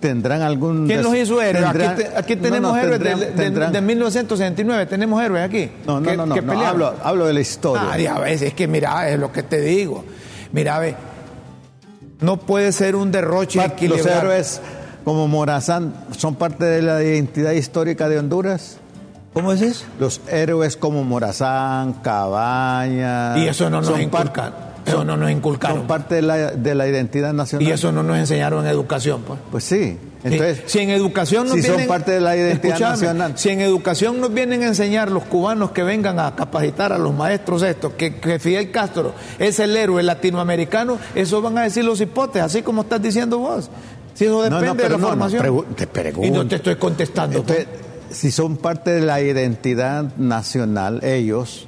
[0.00, 0.86] tendrán algún...
[0.86, 1.64] ¿Quién los hizo héroes?
[2.16, 5.70] Aquí, te- tenemos no, héroes de- tendrán- de, tendrán- de 1969, tenemos héroes aquí.
[5.86, 6.52] No, no, que- no, no, que no,
[7.02, 7.88] hablo de la historia.
[7.92, 10.04] Ah, ya ves, es que mira, es lo que te digo.
[10.54, 10.94] Mira, ve,
[12.20, 14.60] no puede ser un derroche los héroes
[15.04, 18.78] como Morazán son parte de la identidad histórica de Honduras.
[19.32, 19.84] ¿Cómo es eso?
[19.98, 23.36] Los héroes como Morazán, Cabaña.
[23.36, 24.10] Y eso no nos son.
[24.86, 25.78] Eso son- no nos inculcaron.
[25.78, 27.66] Son parte de la, de la identidad nacional.
[27.68, 29.38] Y eso no nos enseñaron en educación, pues.
[29.50, 29.98] Pues sí.
[30.24, 33.32] Entonces, si, si en educación nos si son vienen- parte de la identidad nacional.
[33.36, 37.14] Si en educación nos vienen a enseñar los cubanos que vengan a capacitar a los
[37.14, 42.00] maestros estos, que, que Fidel Castro es el héroe latinoamericano, eso van a decir los
[42.00, 43.70] hipotes, así como estás diciendo vos.
[44.14, 45.42] Si eso depende no, de la no, formación.
[45.44, 46.26] pregu- te pregunto.
[46.26, 47.42] y no te estoy contestando.
[47.42, 47.66] pues.
[48.10, 51.66] Si son parte de la identidad nacional, ellos,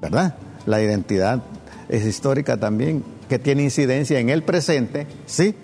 [0.00, 0.34] ¿verdad?
[0.66, 1.42] La identidad
[1.88, 5.54] es histórica también, que tiene incidencia en el presente, ¿sí?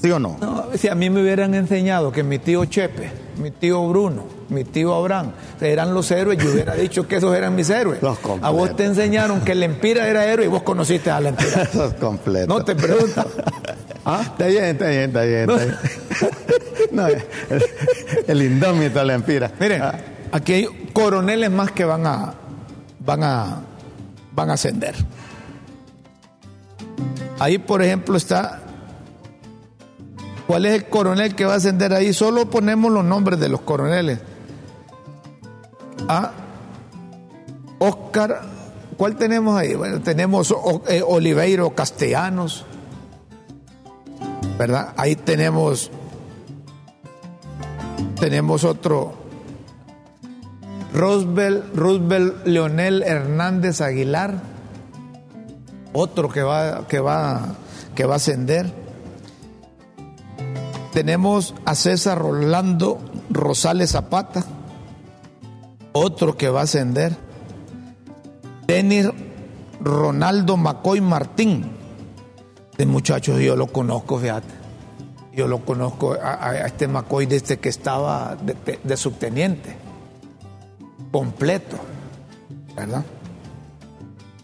[0.00, 0.36] ¿Sí o no?
[0.40, 3.08] No, si a mí me hubieran enseñado que mi tío Chepe,
[3.40, 5.30] mi tío Bruno, mi tío Abraham
[5.60, 8.02] eran los héroes, yo hubiera dicho que esos eran mis héroes.
[8.02, 8.52] Los a completos.
[8.52, 11.62] vos te enseñaron que el Empira era héroe y vos conociste a la Empira.
[11.72, 12.46] Eso es completo.
[12.52, 13.24] No te pregunto.
[14.04, 14.22] ¿Ah?
[14.24, 15.50] Está bien, está bien, está bien.
[15.50, 15.76] está bien.
[16.90, 17.22] No, el,
[18.26, 19.50] el indómito la empira.
[19.58, 19.94] Miren, Ah,
[20.32, 22.34] aquí hay coroneles más que van a
[22.98, 23.60] van a
[24.34, 24.94] van a ascender.
[27.38, 28.62] Ahí, por ejemplo, está
[30.52, 32.12] ¿Cuál es el coronel que va a ascender ahí?
[32.12, 34.18] Solo ponemos los nombres de los coroneles.
[36.08, 36.32] A
[37.78, 38.42] Oscar,
[38.98, 39.74] ¿cuál tenemos ahí?
[39.74, 40.54] Bueno, tenemos
[40.88, 42.66] eh, Oliveiro Castellanos,
[44.58, 44.92] ¿verdad?
[44.98, 45.90] Ahí tenemos
[48.20, 49.14] tenemos otro
[50.92, 54.34] Roosevelt, Roosevelt Leonel Hernández Aguilar,
[55.92, 57.54] otro que va, que va,
[57.94, 58.72] que va a ascender.
[60.92, 62.98] Tenemos a César Rolando
[63.30, 64.44] Rosales Zapata,
[65.92, 67.16] otro que va a ascender.
[68.66, 69.08] Denis
[69.80, 71.72] Ronaldo Macoy Martín.
[72.76, 74.48] De muchachos yo lo conozco, fíjate.
[75.34, 79.76] Yo lo conozco a, este Macoy desde que estaba de- de subteniente.
[81.10, 81.78] Completo.
[82.76, 83.04] ¿Verdad?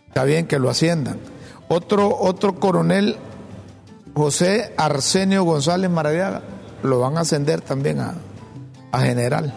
[0.08, 1.18] Está bien que lo asciendan.
[1.68, 3.16] Otro, otro coronel,
[4.14, 6.42] José Arsenio González Maradiaga,
[6.82, 8.14] lo van a ascender también a,
[8.92, 9.52] a general.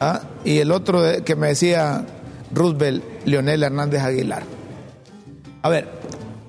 [0.00, 0.22] ¿Ah?
[0.44, 2.04] Y el otro que me decía
[2.52, 4.42] Roosevelt, Leonel Hernández Aguilar.
[5.62, 5.88] A ver,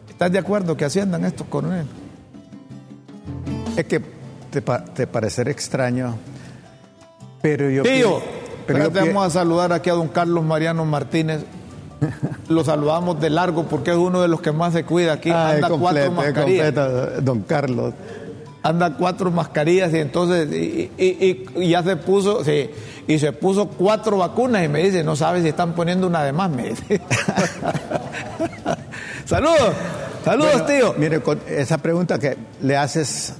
[0.09, 1.87] ¿estás de acuerdo que asciendan estos coroneles?
[3.75, 4.01] Es que
[4.51, 6.15] te, pa- te parecerá extraño,
[7.41, 7.83] pero yo...
[7.83, 8.21] Tío,
[8.67, 11.41] pero yo vamos a saludar aquí a don Carlos Mariano Martínez.
[12.47, 15.29] Lo saludamos de largo porque es uno de los que más se cuida aquí.
[15.31, 16.65] Ah, Anda cuatro completo, mascarillas.
[16.73, 17.93] completo, don Carlos.
[18.63, 22.69] anda cuatro mascarillas y entonces y, y- y- y ya se puso sí,
[23.07, 26.33] y se puso cuatro vacunas y me dice no sabe si están poniendo una de
[26.33, 27.01] más me dice
[29.25, 29.71] saludos
[30.25, 33.33] saludos Bueno, tío Mire, con esa pregunta que le haces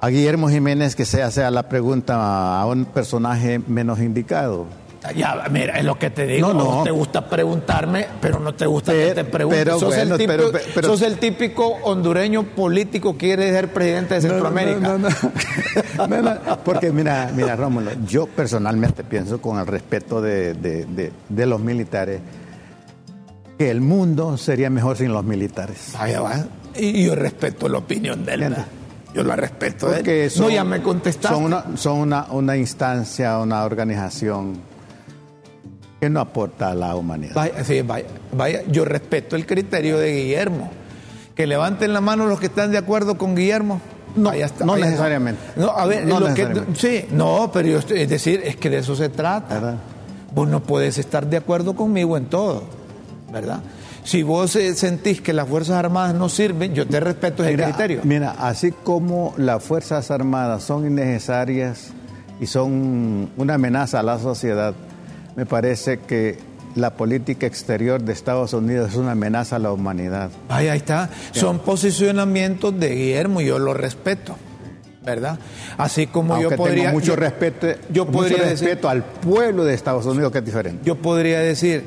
[0.00, 4.66] a Guillermo Jiménez, que se hace a la pregunta a un personaje menos indicado.
[5.12, 8.92] Ya mira es lo que te digo No, te gusta preguntarme pero no te gusta
[8.92, 12.42] Pero- que te pregunte pero sos, bueno, el típico, pero- pero- sos el típico hondureño
[12.44, 14.98] político que quiere ser presidente de Centroamérica
[15.98, 21.46] No, porque mira, mira, Rómulo, yo personalmente pienso con el respeto de, de- de- de
[21.46, 22.20] los militares
[23.58, 25.90] que el mundo sería mejor sin los militares.
[25.94, 26.44] Vaya, va.
[26.76, 28.56] Y yo respeto la opinión de él.
[29.14, 29.98] Yo la respeto de él.
[29.98, 31.34] Porque son, no, ya me contestaste.
[31.34, 34.60] Son, una, son una, una instancia, una organización
[36.00, 37.34] que no aporta a la humanidad.
[37.34, 40.70] Vaya, sí, vaya, vaya, yo respeto el criterio de Guillermo.
[41.34, 43.80] Que levanten la mano los que están de acuerdo con Guillermo.
[44.16, 44.86] No, está, no está.
[44.86, 45.40] necesariamente.
[45.56, 46.80] No, a ver, No lo que- necesariamente.
[46.80, 49.54] sí, no, pero yo estoy- es decir, es que de eso se trata.
[49.54, 49.74] ¿Verdad?
[50.34, 52.64] Vos no puedes estar de acuerdo conmigo en todo,
[53.32, 53.60] ¿verdad?
[54.04, 57.66] Si vos eh, sentís que las Fuerzas Armadas no sirven, yo te respeto ese Mira,
[57.66, 58.00] criterio.
[58.04, 61.88] mira, así como las Fuerzas Armadas son innecesarias
[62.40, 64.74] y son una amenaza a la sociedad,
[65.38, 66.36] me parece que
[66.74, 70.30] la política exterior de Estados Unidos es una amenaza a la humanidad.
[70.48, 71.10] Ahí, ahí está.
[71.30, 74.34] Son posicionamientos de Guillermo y yo lo respeto,
[75.04, 75.38] ¿verdad?
[75.76, 76.82] Así como Aunque yo podría.
[76.86, 80.38] tengo mucho yo- respeto, yo mucho podría decir- respeto al pueblo de Estados Unidos que
[80.38, 80.82] es diferente.
[80.84, 81.84] Yo podría decir,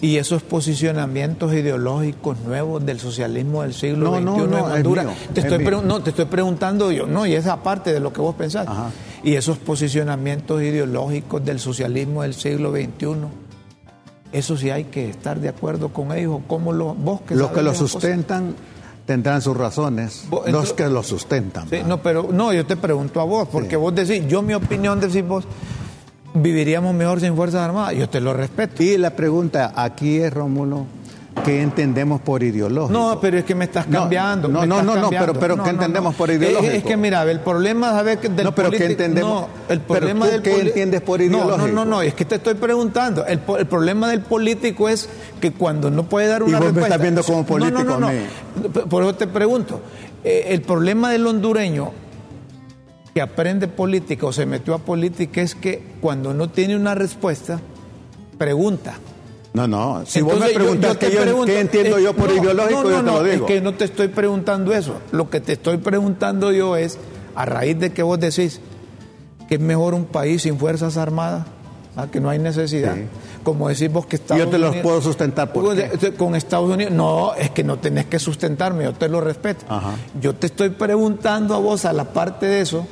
[0.00, 4.76] y esos posicionamientos ideológicos nuevos del socialismo del siglo No, XXI no, no, en es
[4.78, 5.82] Honduras, mío, te es estoy mío.
[5.84, 8.66] no, te estoy preguntando yo, no, y esa parte de lo que vos pensás.
[8.66, 8.90] Ajá.
[9.24, 13.14] Y esos posicionamientos ideológicos del socialismo del siglo XXI,
[14.32, 17.50] eso sí hay que estar de acuerdo con ellos, o cómo lo, vos que Los
[17.50, 17.90] que lo cosas.
[17.90, 18.54] sustentan
[19.06, 21.68] tendrán sus razones, Vos, los entonces- que lo sustentan.
[21.86, 25.26] No, pero no, yo te pregunto a vos, porque vos decís, yo mi opinión decís
[25.26, 25.44] vos,
[26.34, 28.82] viviríamos mejor sin Fuerzas Armadas, yo te lo respeto.
[28.82, 30.84] Y la pregunta aquí es, Rómulo,
[31.44, 32.92] ¿qué entendemos por ideológico?
[32.98, 34.48] No, pero es que me estás cambiando.
[34.48, 36.72] no, no, no, no, pero- pero ¿qué entendemos por ideológico?
[36.72, 39.42] Es, que mira, el problema, que Del No, pero ¿qué entendemos?
[39.42, 41.66] No, el problema del ¿qué entiendes por ideológico?
[41.68, 43.26] No, no, no, es que te estoy preguntando.
[43.26, 45.08] El, problema del político es
[45.40, 46.94] que cuando no puede dar Y una vos me respuesta.
[46.94, 48.18] estás viendo como político no, no, a mí.
[48.62, 48.84] no.
[48.88, 49.80] Por eso te pregunto.
[50.22, 51.92] eh, el problema del hondureño
[53.12, 57.60] que aprende política o se metió a política es que cuando no tiene una respuesta,
[58.38, 58.94] pregunta.
[59.54, 60.02] No, no.
[60.04, 62.90] Si vos me preguntas que yo, pregunto, qué entiendo yo por no, ideológico, no, no,
[62.90, 63.46] yo te no, lo digo.
[63.46, 64.96] Es que no te estoy preguntando eso.
[65.12, 66.98] Lo que te estoy preguntando yo es,
[67.36, 68.60] a raíz de que vos decís
[69.48, 71.46] que es mejor un país sin fuerzas armadas,
[72.10, 72.96] que no hay necesidad.
[72.96, 73.02] Sí.
[73.44, 75.52] Como decís vos que Estados yo te los Unidos- puedo sustentar.
[75.52, 76.14] ¿por qué?
[76.14, 79.64] Con Estados Unidos, no, es que no tenés que sustentarme, yo te lo respeto.
[79.68, 79.90] Ajá.
[80.20, 82.88] Yo te estoy preguntando a vos, a la parte de eso,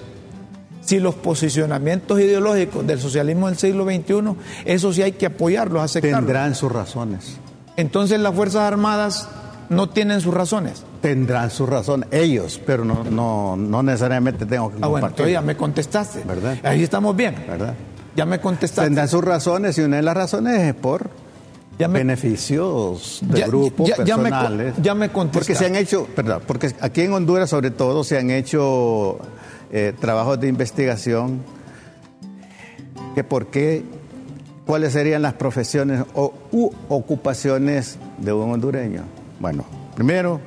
[0.84, 6.20] si los posicionamientos ideológicos del socialismo del siglo XXI, eso sí hay que apoyarlos, aceptarlos.
[6.20, 7.36] Tendrán sus razones.
[7.76, 9.28] Entonces las Fuerzas Armadas
[9.70, 10.84] no tienen sus razones.
[11.00, 12.08] Tendrán sus razones.
[12.12, 15.10] Ellos, pero no, no, no necesariamente tengo que Ah, bueno, compartir.
[15.10, 16.22] entonces ya me contestaste.
[16.24, 16.58] ¿Verdad?
[16.62, 17.36] Ahí estamos bien.
[17.48, 17.74] ¿Verdad?
[18.14, 18.86] Ya me contestaste.
[18.88, 21.08] Tendrán sus razones y una de las razones es por
[21.78, 24.74] Ya me- beneficios de Ya- grupo, ya- ya me co- personales.
[24.82, 25.52] ya me contestaste.
[25.54, 29.18] Porque se han hecho, perdón, porque aquí en Honduras sobre todo se han hecho
[29.72, 31.42] eh, trabajos de investigación
[33.14, 33.84] que por qué,
[34.66, 39.02] cuáles serían las profesiones o u ocupaciones de un hondureño.
[39.40, 39.64] Bueno,
[39.94, 40.40] primero,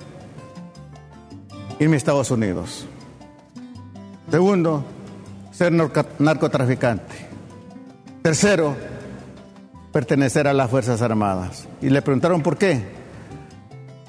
[1.79, 2.87] irme a Estados Unidos.
[4.31, 4.83] Segundo,
[5.51, 7.13] ser narco- narcotraficante.
[8.21, 8.75] Tercero,
[9.91, 11.67] pertenecer a las Fuerzas Armadas.
[11.81, 13.04] Y le preguntaron por qué.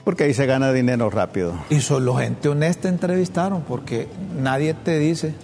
[0.06, 1.52] Porque ahí se gana dinero rápido.
[1.68, 4.06] Y solo gente honesta entrevistaron porque
[4.40, 5.34] nadie te dice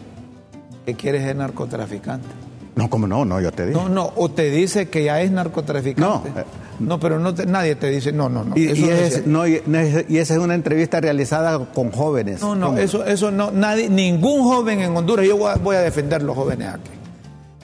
[0.86, 2.28] que quieres ser narcotraficante.
[2.76, 3.82] No, como no, no, yo te digo.
[3.82, 6.30] No, no, o te dice que ya es narcotraficante.
[6.30, 6.44] No, eh,
[6.78, 8.56] No, pero no te- nadie te dice, no, no, no.
[8.56, 9.30] y, eso y no es es- cierto.
[9.30, 12.40] no, y- no es- y esa es una entrevista realizada con jóvenes.
[12.40, 12.78] No, no, ¿Cómo?
[12.78, 16.34] eso, eso no, nadie, ningún joven en Honduras, yo voy a, voy a defender los
[16.36, 16.90] jóvenes aquí.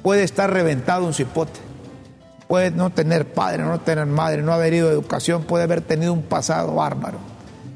[0.02, 1.58] Puede estar reventado un cipote,
[2.48, 6.12] puede no tener padre, no tener madre, no haber ido a educación, puede haber tenido
[6.12, 7.18] un pasado bárbaro,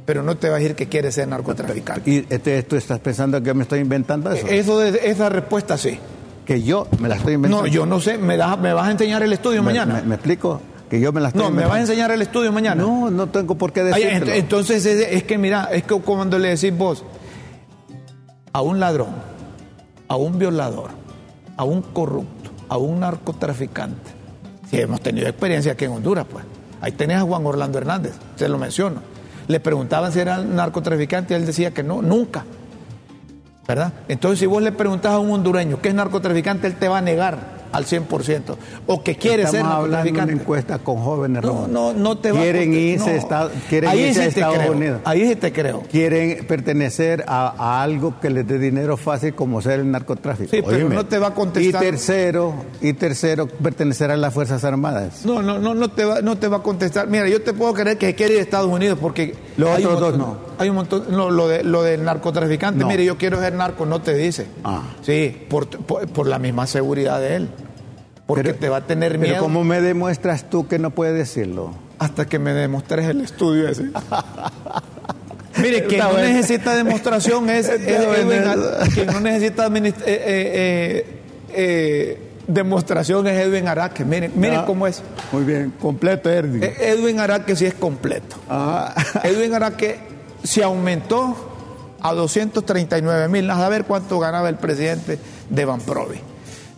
[0.07, 2.11] pero no te va a decir que quiere ser narcotraficante.
[2.11, 4.47] Y este, tú estás pensando que yo me estoy inventando eso.
[4.49, 5.99] Eso de- esa respuesta sí.
[6.47, 7.67] que yo me la estoy inventando.
[7.67, 9.95] No, yo no sé, ¿me, vas a enseñar el estudio Me- mañana?
[9.95, 10.61] Me, me explico?
[10.91, 12.83] Que yo me la estoy no, ¿me vas a enseñar el estudio mañana?
[12.83, 14.27] No, no tengo por qué decirlo.
[14.27, 17.05] ent- entonces es, es que mira, es que cuando le decís vos
[18.53, 19.15] a un ladrón,
[20.09, 20.91] a un violador,
[21.57, 24.11] a un corrupto, a un narcotraficante,
[24.73, 26.47] si hemos tenido experiencia aquí en Honduras, pues.
[26.81, 29.03] Ahí tenés a Juan Orlando Hernández, se lo menciono.
[29.47, 32.45] Le preguntaban si era narcotraficante y él decía que no, nunca.
[33.69, 33.93] ¿Verdad?
[34.09, 37.03] Entonces, si vos le preguntás a un hondureño que es narcotraficante, él te va a
[37.03, 38.57] negar al 100%.
[38.87, 41.43] O que quiere Estamos ser hablando de una encuesta con jóvenes.
[41.43, 43.17] No, no, no te va a Quieren irse, no.
[43.17, 45.01] Estados- quieren Ahí irse a sí Estados creo, Unidos.
[45.05, 45.83] Ahí sí te creo.
[45.91, 50.51] Quieren pertenecer a, a algo que les dé dinero fácil como ser el narcotráfico.
[50.51, 51.83] Sí, pero no te va a contestar.
[51.83, 55.25] Y tercero, y tercero, pertenecer a las Fuerzas Armadas.
[55.25, 57.09] No, no, no, no te va, no te va a contestar.
[57.09, 60.19] Mira, yo te puedo creer que quiere ir a Estados Unidos porque Los otros dos
[60.19, 60.52] no.
[60.63, 62.81] Hay un montón, no, lo de lo del narcotraficante.
[62.81, 62.89] No.
[62.89, 64.47] Mire, yo quiero ser narco, no te dice.
[64.65, 64.83] Ah.
[65.03, 67.49] Sí, por, por, por la misma seguridad de él.
[68.27, 71.15] Porque Pero- te va a tener Pero miedo ¿cómo me demuestras tú que no puedes
[71.15, 71.75] decirlo?
[71.99, 73.85] hasta que me demostrés el estudio ese.
[75.59, 78.51] Mire, quien no necesita demostración es, es Edwin, eso.
[78.51, 81.07] Ar- quien no necesita eh, eh, eh,
[81.55, 84.05] eh, demostración es Edwin Araque.
[84.05, 85.03] Miren, miren Ah, cómo es.
[85.31, 86.29] Muy bien, completo.
[86.31, 88.37] Eh, Edwin Araque sí es completo.
[88.49, 88.95] Ah.
[89.23, 90.01] Edwin Araque
[90.43, 91.37] se aumentó
[92.01, 93.51] a 239 mil.
[93.51, 95.19] A ver cuánto ganaba el presidente
[95.49, 96.19] de Banprovi,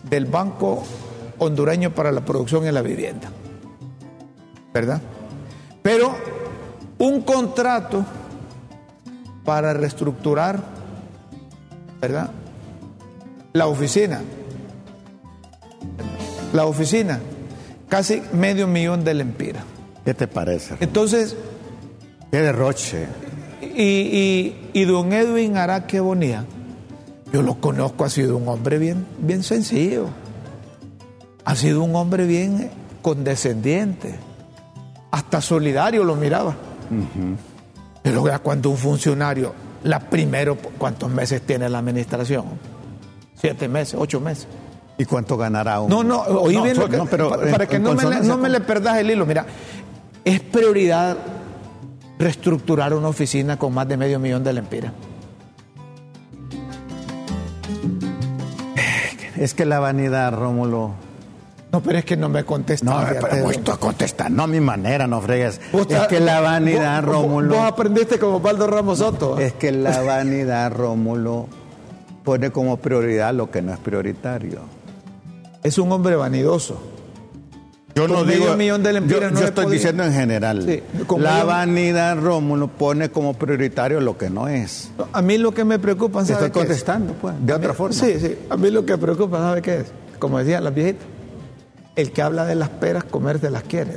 [0.02, 0.82] del Banco
[1.38, 3.28] Hondureño para la Producción y la Vivienda.
[4.72, 5.00] ¿Verdad?
[5.82, 6.14] Pero
[6.98, 8.04] un contrato
[9.44, 10.62] para reestructurar,
[12.00, 12.30] ¿verdad?
[13.52, 14.20] La oficina.
[16.52, 17.20] La oficina.
[17.88, 19.62] Casi medio millón de lempiras.
[20.04, 20.76] ¿Qué te parece?
[20.80, 21.36] Entonces,
[22.34, 23.06] Qué derroche.
[23.74, 26.44] Y, y, y don Edwin Araque Bonía,
[27.32, 30.06] yo lo conozco, ha sido un hombre bien, bien sencillo.
[31.44, 32.70] Ha sido un hombre bien
[33.02, 34.14] condescendiente.
[35.10, 36.54] Hasta solidario lo miraba.
[38.02, 39.52] Pero ya cuando un funcionario,
[39.82, 42.44] la primero, ¿cuántos meses tiene la administración?
[43.34, 44.46] Siete meses, ocho meses.
[44.96, 45.90] ¿Y cuánto ganará un.?
[45.90, 48.20] No, no, oí bien so- lo que- no, pero para, en- que en me, le,
[48.20, 49.26] no me le perdas el hilo.
[49.26, 49.44] Mira,
[50.24, 51.16] es prioridad
[52.18, 54.92] reestructurar una oficina con más de medio millón de lempiras.
[59.36, 60.92] Es que la vanidad, Rómulo.
[61.72, 62.86] No, pero es que no me contesta.
[62.86, 65.60] No, pero puesto a contestar, no a mi manera, no fregues.
[65.88, 67.56] Es que la vanidad, Rómulo.
[67.56, 69.38] Vos aprendiste como Osvaldo Ramos Soto.
[69.40, 71.48] Es que la vanidad, Rómulo,
[72.22, 74.60] pone como prioridad lo que no es prioritario.
[75.64, 76.93] Es un hombre vanidoso.
[77.94, 78.56] Yo no digo.
[78.56, 80.82] Millón de yo, no yo estoy diciendo en general.
[81.18, 84.90] la vanidad, Rómulo, pone como prioritario lo que no es.
[85.12, 87.94] a mí lo que me preocupa, ¿sabes Estoy contestando, pues, de otra forma.
[87.94, 88.36] Sí, sí.
[88.50, 89.86] A mí lo que me preocupa, ¿sabe qué es?
[90.18, 91.06] Como decían las viejitas,
[91.96, 93.92] el que habla de las peras, comerse las quiere.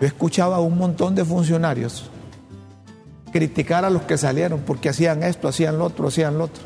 [0.00, 2.10] Yo escuchaba a un montón de funcionarios
[3.32, 6.62] criticar a los que salieron porque hacían esto, hacían lo otro, hacían lo otro.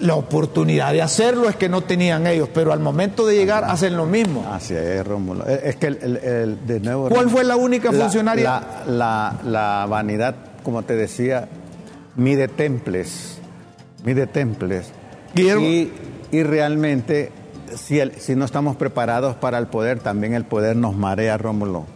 [0.00, 3.96] La oportunidad de hacerlo es que no tenían ellos, pero al momento de llegar hacen
[3.96, 4.46] lo mismo.
[4.52, 5.46] Así es, Rómulo.
[5.46, 7.08] Es que el, de nuevo.
[7.08, 8.62] ¿Cuál fue la única funcionaria?
[8.86, 11.48] La, vanidad, como te decía,
[12.16, 13.38] mide temples,
[14.04, 14.90] mide temples.
[15.34, 15.90] Y,
[16.30, 17.30] y, realmente,
[17.76, 21.86] si, si no estamos preparados para el poder, también el poder nos marea, Rómulo.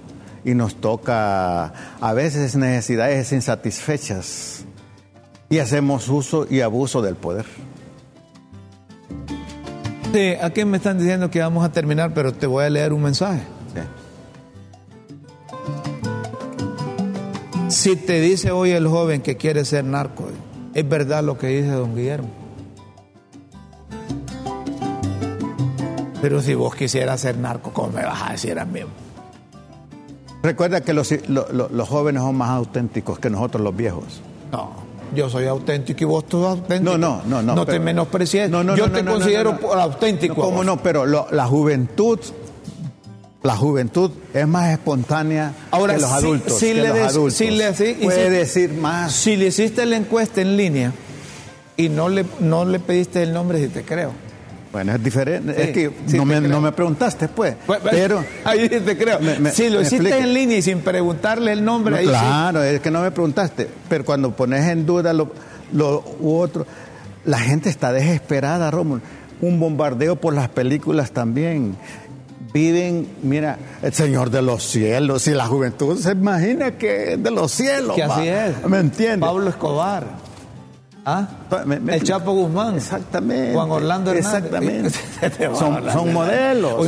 [0.45, 4.64] Y nos toca a veces necesidades insatisfechas.
[5.51, 7.45] Y hacemos uso y abuso del poder.
[10.13, 13.03] Sí, aquí me están diciendo que vamos a terminar, pero te voy a leer un
[13.03, 13.43] mensaje.
[17.69, 20.27] Si te dice hoy el joven que quiere ser narco,
[20.75, 22.29] es verdad lo que dice don Guillermo.
[26.21, 28.81] Pero si vos quisieras ser narco, ¿cómo me vas a decir a mí?
[30.43, 34.21] Recuerda que los, los jóvenes son más auténticos que nosotros los viejos.
[34.53, 36.97] No yo soy auténtico y vos sos auténtico.
[36.97, 37.43] No, no, no.
[37.43, 38.51] No, no te menosprecies.
[38.51, 40.35] No, no, yo te considero auténtico.
[40.35, 40.83] ¿Cómo no?
[40.83, 42.19] Pero la juventud
[43.43, 46.59] la juventud es más espontánea que los adultos.
[46.59, 47.41] Si, le los adultos.
[47.41, 49.13] le, Puede decir más.
[49.13, 50.93] Si le hiciste la encuesta en línea
[51.77, 54.13] y no le, no le pediste el nombre, si te creo.
[54.73, 55.62] Bueno, es diferente.
[55.62, 57.57] es que no, me, preguntaste, pues.
[57.91, 58.25] pero.
[58.43, 59.18] Ahí te creo.
[59.53, 63.03] si lo hiciste en línea y sin preguntarle el nombre, ahí Claro, es que no
[63.03, 63.68] me preguntaste.
[63.89, 65.31] Pero cuando pones en duda lo,
[65.73, 66.66] lo u otro,
[67.27, 69.03] la gente está desesperada, Rómulo.
[69.43, 71.77] Un bombardeo por las películas también.
[72.55, 75.27] Viven, mira, el Señor de los cielos.
[75.27, 77.95] Y la juventud se imagina que es de los cielos.
[77.95, 78.66] Que así es.
[78.66, 79.20] ¿Me entiendes?
[79.20, 80.32] Pablo Escobar.
[81.05, 81.26] ¿Ah?
[81.88, 82.76] el Chapo Guzmán.
[82.76, 83.55] Exactamente.
[83.55, 84.34] Juan Orlando Hernández.
[84.34, 85.55] Exactamente.
[85.57, 86.86] son, modelos.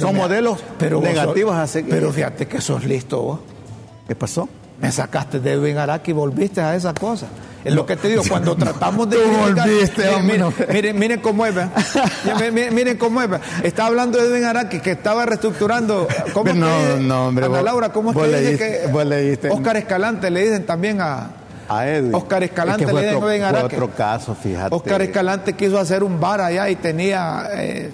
[0.00, 1.90] son modelos pero negativos a seguir.
[1.90, 3.40] Pero fíjate que sos listo vos.
[4.06, 4.48] ¿Qué pasó?
[4.80, 7.26] Me sacaste de Edwin Araki y volviste a esa cosa.
[7.64, 9.18] Es lo que te digo, cuando tratamos de.
[10.70, 11.54] miren, miren, cómo es,
[12.72, 13.28] miren, cómo es.
[13.64, 16.06] Está hablando de Edwin Araki que estaba reestructurando.
[16.32, 17.46] ¿Cómo no, no, hombre.
[17.46, 18.90] Ana Laura, ¿cómo es que dice
[19.40, 19.48] que.
[19.48, 21.30] Oscar Escalante le dicen también a
[21.68, 22.14] a Edwin.
[22.14, 24.74] Oscar Escalante le otro, fue otro caso, fíjate.
[24.74, 27.90] Oscar Escalante quiso hacer un bar allá y tenía eh,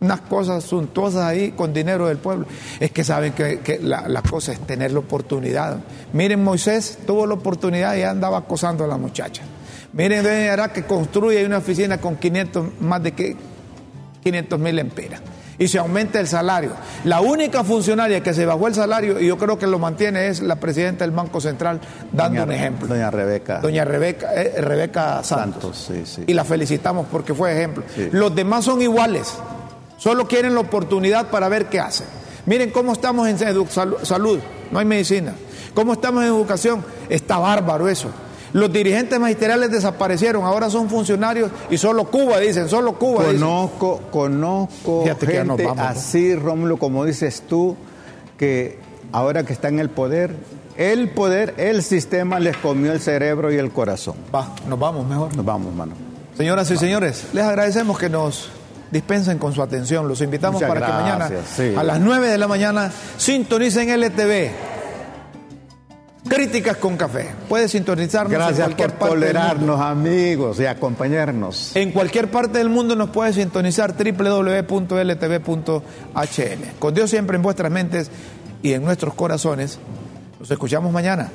[0.00, 2.46] unas cosas suntuosas ahí con dinero del pueblo.
[2.80, 5.78] Es que saben que, la, cosa es tener la oportunidad.
[6.12, 9.42] Miren, Moisés tuvo la oportunidad y andaba acosando a la muchacha.
[9.92, 13.36] Miren, hará que construye una oficina con 500, más de
[14.22, 15.20] 500 mil empiras
[15.58, 16.70] y se aumenta el salario.
[17.04, 20.40] La única funcionaria que se bajó el salario, y yo creo que lo mantiene, es
[20.40, 21.80] la presidenta del Banco Central,
[22.12, 22.88] dando un ejemplo.
[22.88, 23.60] Doña Rebeca.
[23.60, 25.90] Doña Rebeca, eh, Rebeca Santos.
[26.26, 27.84] Y la felicitamos porque fue ejemplo.
[28.12, 29.34] Los demás son iguales,
[29.96, 32.06] solo quieren la oportunidad para ver qué hacen.
[32.46, 34.38] Miren cómo estamos en salud,
[34.70, 35.34] no hay medicina.
[35.74, 36.84] ¿Cómo estamos en educación?
[37.08, 38.08] Está bárbaro eso.
[38.56, 43.24] Los dirigentes magisteriales desaparecieron, ahora son funcionarios y solo Cuba, dicen, solo Cuba.
[43.24, 47.76] Conozco, conozco gente así, Rómulo, como dices tú,
[48.38, 48.78] que
[49.12, 50.34] ahora que está en el poder,
[50.78, 54.14] el poder, el sistema les comió el cerebro y el corazón.
[54.34, 55.36] Va, nos vamos mejor.
[55.36, 55.92] Nos vamos, mano.
[56.34, 58.48] Señoras y señores, les agradecemos que nos
[58.90, 60.08] dispensen con su atención.
[60.08, 61.30] Los invitamos para que mañana
[61.76, 64.75] a las 9 de la mañana sintonicen LTV.
[66.28, 67.28] Críticas con café.
[67.48, 71.76] Puede sintonizarnos Gracias en cualquier por tolerarnos, amigos, y acompañarnos.
[71.76, 74.70] En cualquier parte del mundo nos puede sintonizar www.ltv.hn.
[76.78, 78.10] Con Dios siempre en vuestras mentes
[78.62, 79.78] y en nuestros corazones.
[80.40, 81.30] Nos escuchamos mañana.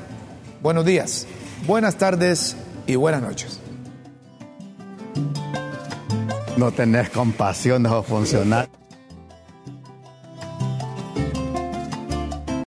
[0.62, 1.26] Buenos días,
[1.66, 3.60] buenas tardes y buenas noches.
[6.58, 8.81] No tenés compasión de los funcionarios.